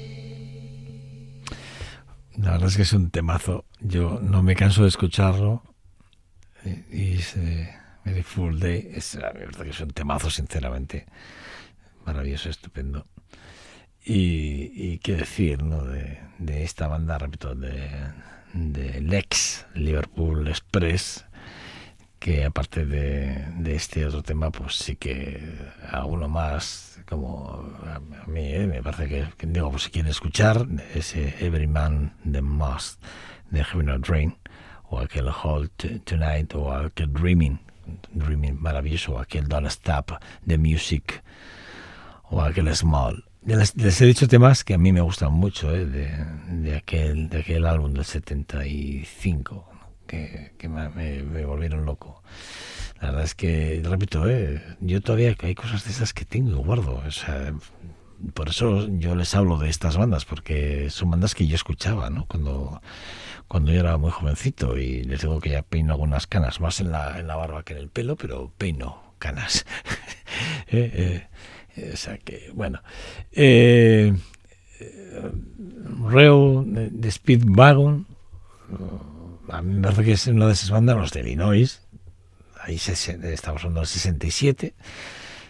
La 2.38 2.52
verdad 2.52 2.68
es 2.68 2.76
que 2.76 2.84
es 2.84 2.94
un 2.94 3.10
temazo. 3.10 3.66
Yo 3.80 4.20
no 4.22 4.44
me 4.44 4.56
canso 4.56 4.84
de 4.84 4.90
escucharlo. 4.90 5.64
Y, 6.66 6.86
y 6.92 7.18
es, 7.18 7.36
eh, 7.38 7.76
Very 8.06 8.24
Full 8.24 8.60
Day. 8.60 8.92
Es, 8.94 9.16
la 9.16 9.32
verdad 9.32 9.64
que 9.64 9.72
es 9.72 9.80
un 9.80 9.92
temazo, 9.92 10.30
sinceramente. 10.30 11.06
Maravilloso, 12.06 12.50
estupendo. 12.50 13.08
Y, 14.06 14.72
y 14.76 14.98
qué 15.00 15.16
decir, 15.16 15.64
¿no? 15.64 15.84
De, 15.84 16.20
de 16.38 16.64
esta 16.64 16.88
banda, 16.88 17.18
repito, 17.18 17.56
de, 17.56 17.90
de 18.54 19.02
Lex, 19.02 19.66
Liverpool 19.74 20.48
Express, 20.48 21.26
que 22.20 22.46
aparte 22.46 22.86
de, 22.86 23.76
este 23.76 24.06
otro 24.06 24.24
tema, 24.24 24.50
pues 24.50 24.76
sí 24.76 24.96
que 24.96 25.58
alguno 25.90 26.30
más, 26.30 27.02
como 27.06 27.70
a, 27.86 27.96
a 27.96 28.28
mí, 28.28 28.54
¿eh? 28.54 28.66
me 28.66 28.82
parece 28.82 29.10
que, 29.10 29.48
digo, 29.48 29.72
pues 29.72 29.84
si 29.84 29.92
quieren 29.92 30.10
escuchar, 30.10 30.66
ese 30.96 31.36
Every 31.46 31.68
Man 31.68 32.16
the 32.30 32.42
Must 32.42 33.04
de 33.52 33.64
Heaven 33.64 33.90
or 33.90 34.00
Drain, 34.00 34.38
o 34.90 35.00
aquel 35.00 35.28
Hold 35.28 35.72
Tonight, 36.06 36.56
o 36.56 36.72
aquel 36.72 37.12
Dreaming, 37.12 37.60
Dreaming 38.12 38.60
maravilloso, 38.60 39.20
aquel 39.20 39.48
Don't 39.48 39.68
Stop 39.68 40.14
de 40.46 40.58
Music, 40.58 41.24
o 42.30 42.42
aquel 42.42 42.74
Small. 42.76 43.26
Les, 43.46 43.76
les, 43.76 44.02
he 44.02 44.06
dicho 44.06 44.28
temas 44.28 44.64
que 44.64 44.74
a 44.74 44.78
mí 44.78 44.94
me 44.94 45.02
gustan 45.02 45.34
mucho 45.34 45.74
¿eh? 45.76 45.86
de, 45.86 46.10
de, 46.50 46.78
aquel, 46.78 47.28
de 47.28 47.40
aquel 47.40 47.66
álbum 47.66 47.94
del 47.94 48.06
75 48.06 49.68
que, 50.08 50.54
que 50.58 50.70
me, 50.70 50.88
me, 50.90 51.24
me, 51.24 51.46
volvieron 51.46 51.86
loco. 51.86 52.24
La 53.02 53.10
verdad 53.10 53.26
es 53.26 53.36
que, 53.36 53.82
repito, 53.84 54.30
¿eh? 54.30 54.62
yo 54.80 55.02
todavía 55.02 55.36
hay 55.42 55.56
cosas 55.56 55.84
de 55.84 55.92
esas 55.92 56.14
que 56.14 56.24
tengo 56.24 56.52
y 56.52 56.54
guardo. 56.54 57.04
O 57.06 57.12
sea, 57.12 57.54
por 58.34 58.50
eso 58.50 58.88
yo 58.88 59.16
les 59.16 59.36
hablo 59.36 59.58
de 59.58 59.70
estas 59.70 59.98
bandas, 59.98 60.26
porque 60.26 60.90
son 60.90 61.12
bandas 61.12 61.36
que 61.36 61.48
yo 61.48 61.56
escuchaba 61.56 62.10
¿no? 62.10 62.26
cuando, 62.26 62.82
cuando 63.48 63.72
yo 63.72 63.80
era 63.80 63.98
muy 63.98 64.12
jovencito 64.12 64.78
y 64.78 65.04
les 65.04 65.22
digo 65.22 65.40
que 65.40 65.50
ya 65.52 65.64
peino 65.64 65.94
algunas 65.94 66.28
canas, 66.28 66.60
más 66.60 66.80
en 66.80 66.92
la, 66.92 67.20
en 67.20 67.28
la 67.28 67.36
barba 67.36 67.64
que 67.64 67.74
en 67.74 67.80
el 67.80 67.90
pelo, 67.90 68.16
pero 68.16 68.52
peino 68.58 69.14
canas. 69.20 69.66
eh, 70.68 71.28
eh, 71.76 72.20
que, 72.24 72.52
bueno. 72.54 72.82
Eh, 73.32 74.14
Reo 76.10 76.64
de 76.66 77.12
Speedwagon, 77.12 78.06
a 79.50 79.62
mí 79.62 79.76
me 79.76 79.82
parece 79.82 80.04
que 80.04 80.12
es 80.14 80.28
una 80.28 80.48
de 80.48 80.54
esas 80.54 80.72
bandas, 80.72 80.98
los 80.98 81.12
de 81.12 81.22
Illinois, 81.22 81.82
ahí 82.64 82.78
se, 82.78 82.94
estamos 83.34 83.62
hablando 83.62 83.82
del 83.82 83.88
67. 83.88 84.74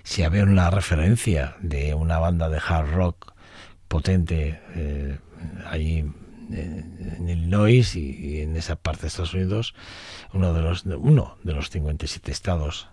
Si 0.04 0.24
había 0.24 0.44
una 0.44 0.70
referencia 0.70 1.56
de 1.62 1.94
una 1.94 2.20
banda 2.20 2.50
de 2.50 2.60
hard 2.66 2.94
rock 2.94 3.34
potente 3.88 4.62
eh, 4.76 5.18
allí 5.66 6.00
en, 6.00 6.16
en 7.18 7.30
Illinois 7.30 7.96
y, 7.96 8.42
en 8.42 8.56
esa 8.56 8.76
parte 8.76 9.04
de 9.04 9.08
Estados 9.08 9.34
Unidos, 9.34 9.76
uno 10.34 10.54
de 10.54 10.62
los, 10.62 10.86
uno 10.86 11.38
de 11.44 11.54
los 11.54 11.70
57 11.70 12.32
estados 12.32 12.90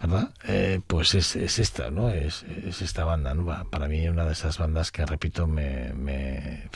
¿verdad? 0.00 0.30
Eh, 0.48 0.80
pues 0.86 1.14
es, 1.14 1.36
es, 1.36 1.60
esta, 1.60 1.90
¿no? 1.90 2.08
Es, 2.10 2.44
es, 2.66 2.82
esta 2.82 3.04
banda, 3.04 3.34
¿no? 3.34 3.46
Para 3.70 3.86
mí 3.86 4.08
una 4.08 4.24
de 4.24 4.32
esas 4.32 4.58
bandas 4.58 4.90
que, 4.90 5.06
repito, 5.06 5.46
me, 5.46 5.92
me 5.94 6.68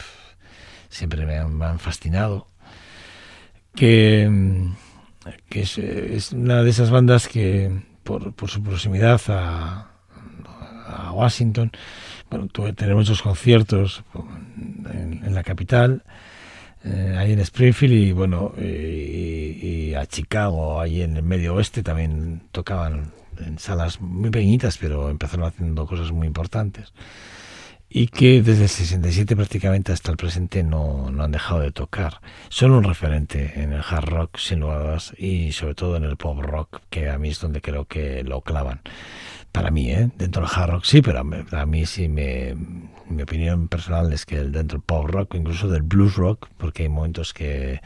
siempre 0.89 1.27
me 1.27 1.37
han, 1.39 1.57
me 1.57 1.65
han, 1.65 1.79
fascinado. 1.81 2.47
Que, 3.75 4.31
que 5.49 5.61
es, 5.61 6.33
una 6.33 6.63
de 6.63 6.71
esas 6.71 6.91
bandas 6.91 7.27
que, 7.27 7.83
por, 8.07 8.33
por 8.33 8.49
su 8.49 8.63
proximidad 8.63 9.21
a, 9.29 9.93
Washington, 11.13 11.73
bueno, 12.31 12.47
tuve 12.47 12.73
tener 12.73 12.95
muchos 12.95 13.21
conciertos 13.21 14.05
en, 14.93 15.35
la 15.35 15.43
capital, 15.43 16.05
eh, 16.85 17.17
ahí 17.19 17.33
en 17.33 17.41
Springfield 17.41 17.95
y 17.95 18.13
bueno 18.13 18.53
y, 18.57 19.95
a 19.95 20.07
Chicago 20.07 20.81
ahí 20.81 21.03
en 21.03 21.17
el 21.17 21.23
medio 21.23 21.55
oeste 21.55 21.83
también 21.83 22.43
tocaban 22.53 23.13
en 23.45 23.59
salas 23.59 24.01
muy 24.01 24.31
pequeñitas 24.31 24.79
pero 24.79 25.11
empezaron 25.11 25.47
haciendo 25.47 25.87
cosas 25.87 26.13
muy 26.13 26.27
importantes 26.27 26.93
y 27.97 28.09
que 28.09 28.43
desde 28.43 28.65
el 28.65 28.69
67 28.69 29.35
prácticamente 29.37 29.91
hasta 29.91 30.11
el 30.11 30.19
presente 30.19 30.63
no, 30.63 31.11
no 31.11 31.25
han 31.25 31.33
dejado 31.33 31.61
de 31.61 31.73
tocar. 31.73 32.21
Son 32.51 32.73
un 32.73 32.85
referente 32.85 33.63
en 33.63 33.73
el 33.73 33.81
hard 33.81 34.11
rock 34.11 34.37
sin 34.37 34.61
dudas 34.61 35.15
y 35.17 35.53
sobre 35.53 35.75
todo 35.75 35.97
en 35.97 36.05
el 36.05 36.19
pop 36.19 36.39
rock 36.43 36.83
que 36.91 37.09
a 37.09 37.17
mí 37.17 37.31
es 37.31 37.41
donde 37.41 37.63
creo 37.63 37.87
que 37.87 38.23
lo 38.23 38.43
clavan 38.43 38.83
para 39.57 39.71
mí, 39.71 39.91
¿eh? 39.91 40.11
dentro 40.19 40.43
del 40.43 40.51
hard 40.55 40.71
rock 40.71 40.85
sí, 40.85 41.01
pero 41.01 41.21
a 41.21 41.67
mí 41.67 41.87
sí 41.87 42.09
me, 42.09 42.55
mi 43.09 43.23
opinión 43.23 43.69
personal 43.69 44.13
es 44.13 44.27
que 44.27 44.37
dentro 44.37 44.77
del 44.77 44.83
pop 44.83 45.07
rock, 45.09 45.35
incluso 45.35 45.67
del 45.67 45.81
blues 45.81 46.17
rock, 46.17 46.49
porque 46.59 46.83
hay 46.83 46.91
momentos 46.91 47.33
que, 47.33 47.81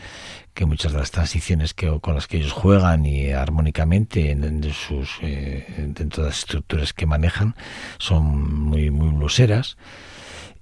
que 0.53 0.66
muchas 0.66 0.93
de 0.93 0.99
las 0.99 1.12
transiciones 1.12 1.73
que, 1.73 1.97
con 2.01 2.16
las 2.16 2.27
que 2.27 2.39
ellos 2.39 2.51
juegan 2.51 3.07
y 3.07 3.31
armónicamente 3.31 4.33
en, 4.33 4.64
sus, 4.73 5.18
eh, 5.23 5.64
dentro 5.95 6.25
de 6.25 6.31
las 6.31 6.41
estructuras 6.41 6.93
que 6.93 7.07
manejan 7.07 7.55
son 7.99 8.53
muy, 8.64 8.91
muy 8.91 9.11
blueseras. 9.11 9.77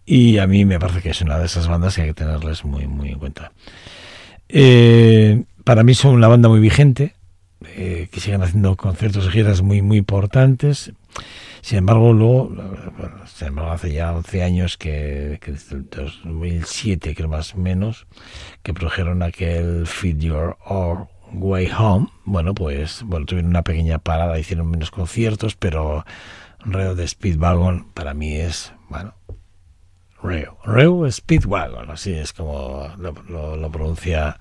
Y 0.04 0.36
a 0.36 0.46
mí 0.46 0.66
me 0.66 0.78
parece 0.78 1.00
que 1.00 1.10
es 1.10 1.22
una 1.22 1.38
de 1.38 1.46
esas 1.46 1.68
bandas 1.68 1.94
que 1.94 2.02
hay 2.02 2.08
que 2.08 2.14
tenerles 2.14 2.66
muy, 2.66 2.86
muy 2.86 3.12
en 3.12 3.18
cuenta. 3.18 3.52
Eh, 4.50 5.44
para 5.64 5.84
mí 5.84 5.94
son 5.94 6.14
una 6.14 6.28
banda 6.28 6.50
muy 6.50 6.60
vigente, 6.60 7.14
eh, 7.64 8.08
que 8.10 8.20
siguen 8.20 8.42
haciendo 8.42 8.76
conciertos 8.76 9.26
y 9.26 9.30
giras 9.30 9.62
muy, 9.62 9.82
muy 9.82 9.98
importantes. 9.98 10.92
Sin 11.60 11.78
embargo, 11.78 12.12
luego, 12.12 12.48
bueno, 12.48 13.26
sin 13.26 13.48
embargo, 13.48 13.72
hace 13.72 13.92
ya 13.92 14.12
11 14.12 14.42
años 14.42 14.76
que, 14.76 15.38
que 15.42 15.52
desde 15.52 15.76
el 15.76 15.90
2007, 15.90 17.14
creo 17.14 17.28
más 17.28 17.54
o 17.54 17.58
menos, 17.58 18.06
que 18.62 18.72
produjeron 18.72 19.22
aquel 19.22 19.86
Feed 19.86 20.18
Your 20.18 20.56
or 20.64 21.08
Way 21.32 21.70
Home. 21.76 22.08
Bueno, 22.24 22.54
pues, 22.54 23.02
bueno, 23.04 23.26
tuvieron 23.26 23.50
una 23.50 23.62
pequeña 23.62 23.98
parada, 23.98 24.38
hicieron 24.38 24.70
menos 24.70 24.90
conciertos, 24.90 25.56
pero 25.56 26.04
Reo 26.60 26.94
de 26.94 27.08
Speedwagon 27.08 27.90
para 27.92 28.14
mí 28.14 28.36
es, 28.36 28.72
bueno, 28.88 29.14
Reo. 30.22 30.58
Reo 30.64 31.10
Speedwagon, 31.10 31.90
así 31.90 32.12
es 32.12 32.32
como 32.32 32.88
lo, 32.98 33.14
lo, 33.28 33.56
lo 33.56 33.70
pronuncia 33.70 34.38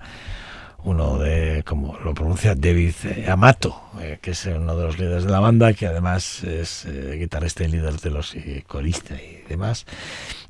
uno 0.84 1.18
de, 1.18 1.64
como 1.66 1.98
lo 1.98 2.14
pronuncia 2.14 2.54
David 2.54 2.94
Amato, 3.28 3.82
eh, 4.00 4.18
que 4.22 4.30
es 4.30 4.46
uno 4.46 4.76
de 4.76 4.84
los 4.84 4.98
líderes 4.98 5.24
de 5.24 5.30
la 5.30 5.40
banda, 5.40 5.72
que 5.72 5.86
además 5.86 6.44
es 6.44 6.84
eh, 6.84 7.16
guitarrista 7.18 7.64
y 7.64 7.68
líder 7.68 7.98
de 7.98 8.10
los 8.10 8.34
eh, 8.36 8.64
coristas 8.66 9.20
y 9.20 9.48
demás, 9.48 9.86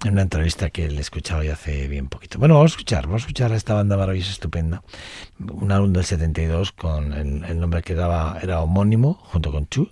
en 0.05 0.13
una 0.13 0.23
entrevista 0.23 0.71
que 0.71 0.89
le 0.91 1.01
escuchaba 1.01 1.45
ya 1.45 1.55
hace 1.55 1.89
bien 1.89 2.09
poquito. 2.09 2.39
Bueno, 2.39 2.55
vamos 2.55 2.73
a 2.73 2.75
escuchar, 2.75 3.07
vamos 3.07 3.23
a 3.23 3.25
escuchar 3.25 3.53
a 3.53 3.57
esta 3.57 3.75
banda 3.75 3.97
maravillosa, 3.97 4.33
estupenda, 4.33 4.83
un 5.39 5.73
álbum 5.73 5.93
del 5.93 6.05
72 6.05 6.73
con 6.73 7.13
el, 7.15 7.45
el 7.45 7.59
nombre 7.61 7.83
que 7.83 7.95
daba, 7.95 8.39
era 8.43 8.61
homónimo, 8.61 9.15
junto 9.15 9.51
con 9.51 9.67
Chu, 9.69 9.91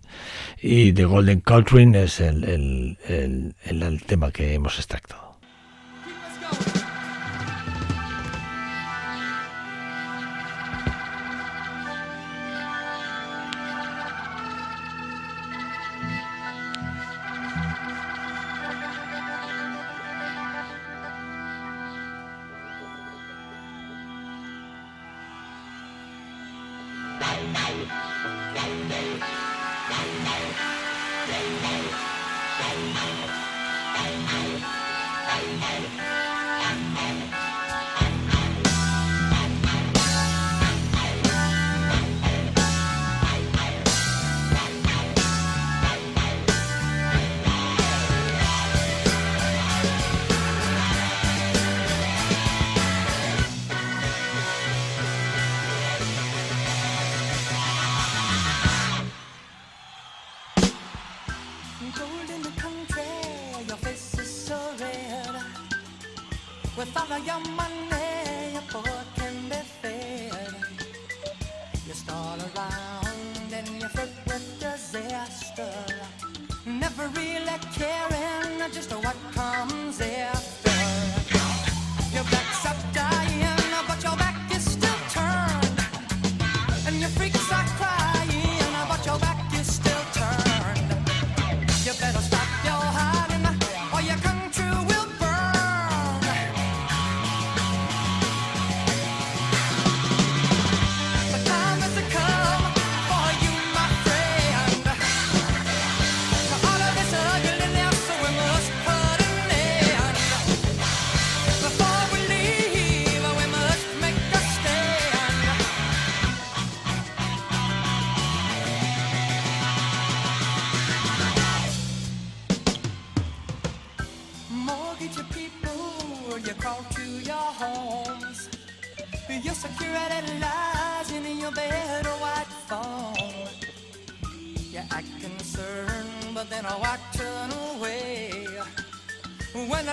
y 0.61 0.93
The 0.93 1.07
Golden 1.07 1.41
Coltrane 1.41 2.05
es 2.05 2.21
el, 2.21 2.45
el, 2.45 3.55
el 3.65 4.03
tema 4.03 4.31
que 4.31 4.55
hemos 4.55 4.77
extractado. 4.77 5.37
Thank 32.99 33.21
you. 36.01 36.16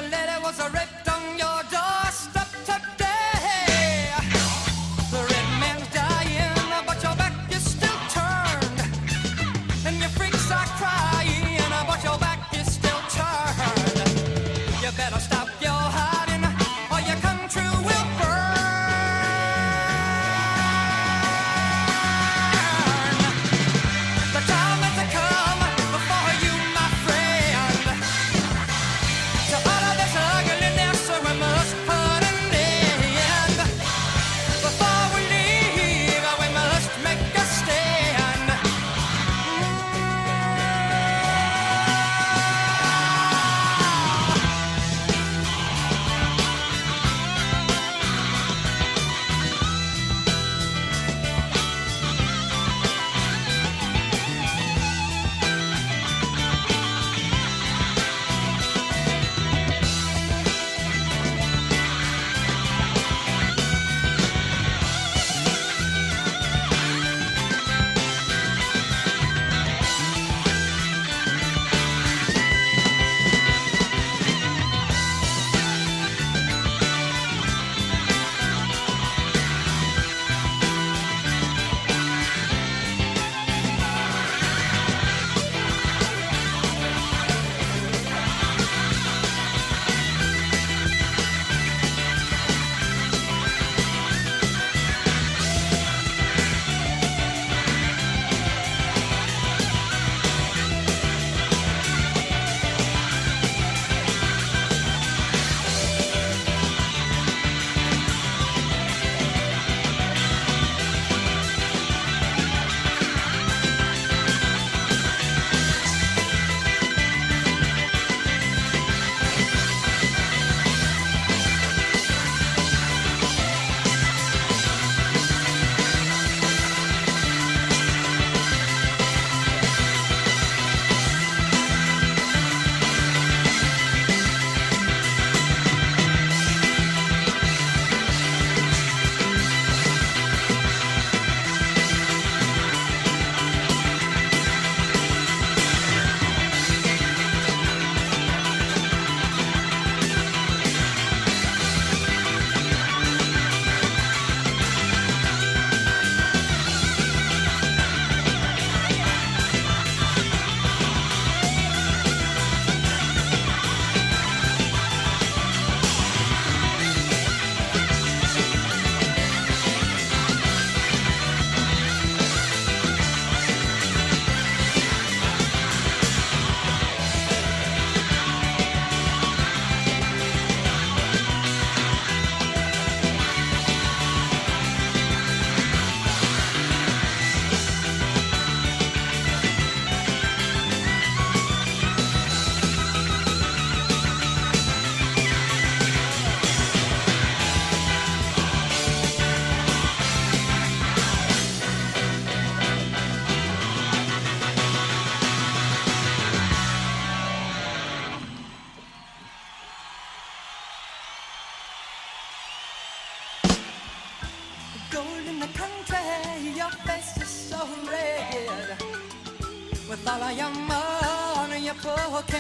letter 0.10 0.42
was 0.42 0.60
ripped 0.72 1.08
on 1.10 1.38
your 1.38 1.62
doorstep. 1.72 2.43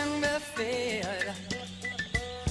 Can 0.03 0.21
be 0.21 0.27
fed. 0.55 1.33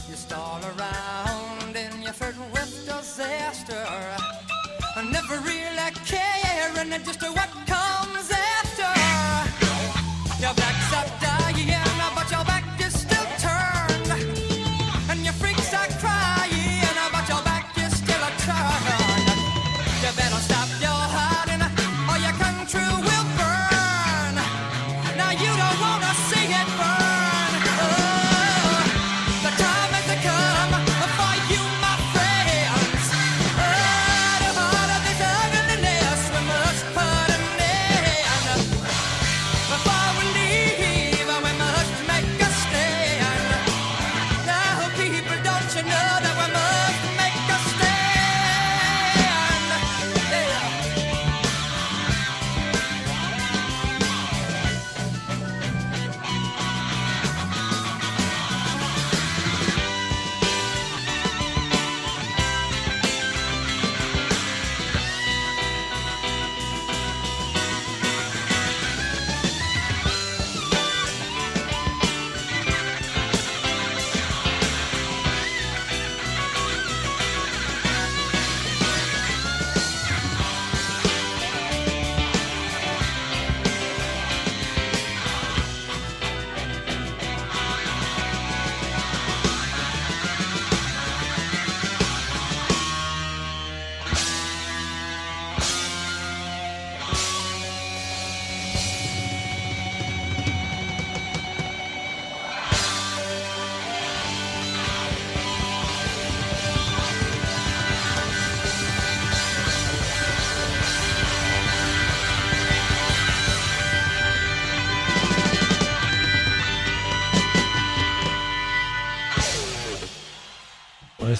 You 0.09 0.14
stall 0.14 0.61
around 0.62 1.76
and 1.76 2.03
you're 2.03 2.12
flirting 2.12 2.50
with 2.53 2.72
disaster. 2.86 3.84
I 4.96 5.03
never 5.11 5.36
really 5.38 5.90
caring 6.07 6.90
just 7.05 7.22
what 7.22 7.50
comes 7.66 8.30
after. 8.30 8.92
Your 10.40 10.55
back's 10.55 10.92
up 10.94 11.31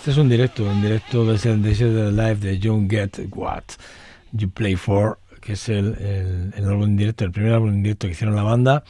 este 0.03 0.11
es 0.11 0.17
un 0.17 0.29
directo, 0.29 0.65
un 0.65 0.83
directo 0.83 1.25
desde 1.25 1.53
el 1.53 1.63
desde 1.63 2.11
Live 2.11 2.35
de 2.35 2.59
John 2.61 2.91
Get 2.91 3.21
What 3.31 3.63
You 4.33 4.51
Play 4.51 4.75
For, 4.75 5.21
que 5.41 5.53
es 5.53 5.69
el, 5.69 5.95
el, 5.95 6.53
el 6.57 6.65
álbum 6.69 6.97
directo, 6.97 7.25
el 7.25 7.31
primer 7.31 7.53
álbum 7.53 7.81
directo 7.85 8.09
que 8.09 8.13
hicieron 8.15 8.35
la 8.35 8.43
banda, 8.43 8.83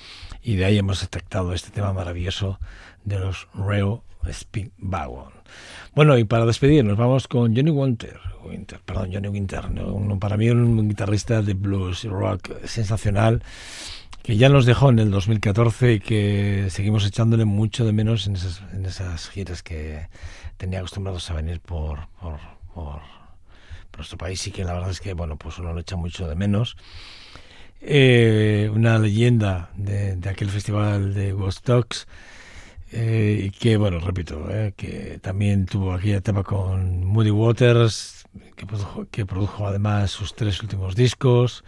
y 0.42 0.56
de 0.56 0.64
ahí 0.64 0.78
hemos 0.78 1.02
detectado 1.02 1.52
este 1.52 1.70
tema 1.70 1.92
maravilloso 1.92 2.58
de 3.04 3.18
los 3.18 3.46
Reo 3.52 4.02
Speedwagon. 4.26 5.34
Bueno, 5.94 6.16
y 6.16 6.24
para 6.24 6.46
despedirnos 6.46 6.96
vamos 6.96 7.28
con 7.28 7.54
Johnny 7.54 7.70
Winter, 7.70 8.18
Winter 8.42 8.80
perdón, 8.82 9.10
Johnny 9.12 9.28
Winter, 9.28 9.70
¿no? 9.70 9.92
Un- 9.92 10.18
para 10.18 10.38
mí 10.38 10.48
un 10.48 10.88
guitarrista 10.88 11.42
de 11.42 11.52
blues 11.52 12.04
rock 12.04 12.64
sensacional, 12.64 13.42
que 14.22 14.36
ya 14.36 14.48
nos 14.48 14.66
dejó 14.66 14.90
en 14.90 15.00
el 15.00 15.10
2014 15.10 15.94
y 15.94 16.00
que 16.00 16.66
seguimos 16.70 17.04
echándole 17.04 17.44
mucho 17.44 17.84
de 17.84 17.92
menos 17.92 18.26
en 18.26 18.36
esas, 18.36 18.62
en 18.72 18.86
esas 18.86 19.28
giras 19.28 19.62
que 19.62 20.08
tenía 20.56 20.78
acostumbrados 20.78 21.28
a 21.30 21.34
venir 21.34 21.60
por, 21.60 22.06
por, 22.20 23.00
nuestro 23.96 24.16
país 24.16 24.46
y 24.46 24.52
que 24.52 24.64
la 24.64 24.72
verdad 24.72 24.90
es 24.90 25.00
que 25.00 25.12
bueno 25.12 25.36
pues 25.36 25.58
uno 25.58 25.72
lo 25.72 25.80
echa 25.80 25.96
mucho 25.96 26.26
de 26.26 26.34
menos. 26.34 26.76
Eh, 27.80 28.70
una 28.72 28.98
leyenda 28.98 29.70
de, 29.76 30.18
aquel 30.28 30.50
festival 30.50 31.14
de 31.14 31.34
Woodstock 31.34 31.94
eh, 32.92 33.50
que 33.58 33.76
bueno 33.76 33.98
repito 33.98 34.46
eh, 34.50 34.72
que 34.76 35.18
también 35.20 35.66
tuvo 35.66 35.92
aquella 35.92 36.18
etapa 36.18 36.42
con 36.42 37.04
Moody 37.04 37.30
Waters 37.30 38.24
que 39.10 39.26
produjo 39.26 39.66
además 39.66 40.10
sus 40.10 40.34
tres 40.34 40.62
últimos 40.62 40.94
discos 40.94 41.64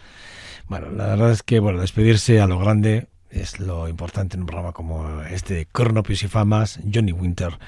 bueno, 0.68 0.90
la 0.90 1.06
verdad 1.08 1.30
es 1.30 1.42
que 1.42 1.60
bueno, 1.60 1.80
despedirse 1.80 2.40
a 2.40 2.46
lo 2.46 2.58
grande 2.58 3.08
es 3.30 3.58
lo 3.58 3.88
importante 3.88 4.36
en 4.36 4.42
un 4.42 4.46
programa 4.46 4.72
como 4.72 5.22
este 5.22 5.54
de 5.54 5.66
Cronopios 5.66 6.22
y 6.22 6.28
Famas, 6.28 6.78
Johnny 6.92 7.12
Winter. 7.12 7.58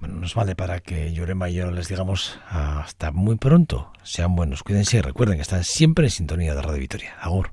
Bueno, 0.00 0.14
nos 0.14 0.34
vale 0.34 0.54
para 0.54 0.80
que 0.80 1.12
Llorema 1.12 1.50
y 1.50 1.54
yo 1.54 1.70
les 1.70 1.88
digamos 1.88 2.38
hasta 2.48 3.10
muy 3.10 3.36
pronto. 3.36 3.92
Sean 4.02 4.34
buenos, 4.36 4.62
cuídense 4.62 4.98
y 4.98 5.00
recuerden 5.00 5.36
que 5.36 5.42
están 5.42 5.64
siempre 5.64 6.06
en 6.06 6.10
sintonía 6.10 6.54
de 6.54 6.62
Radio 6.62 6.78
Victoria. 6.78 7.16
Agur. 7.20 7.50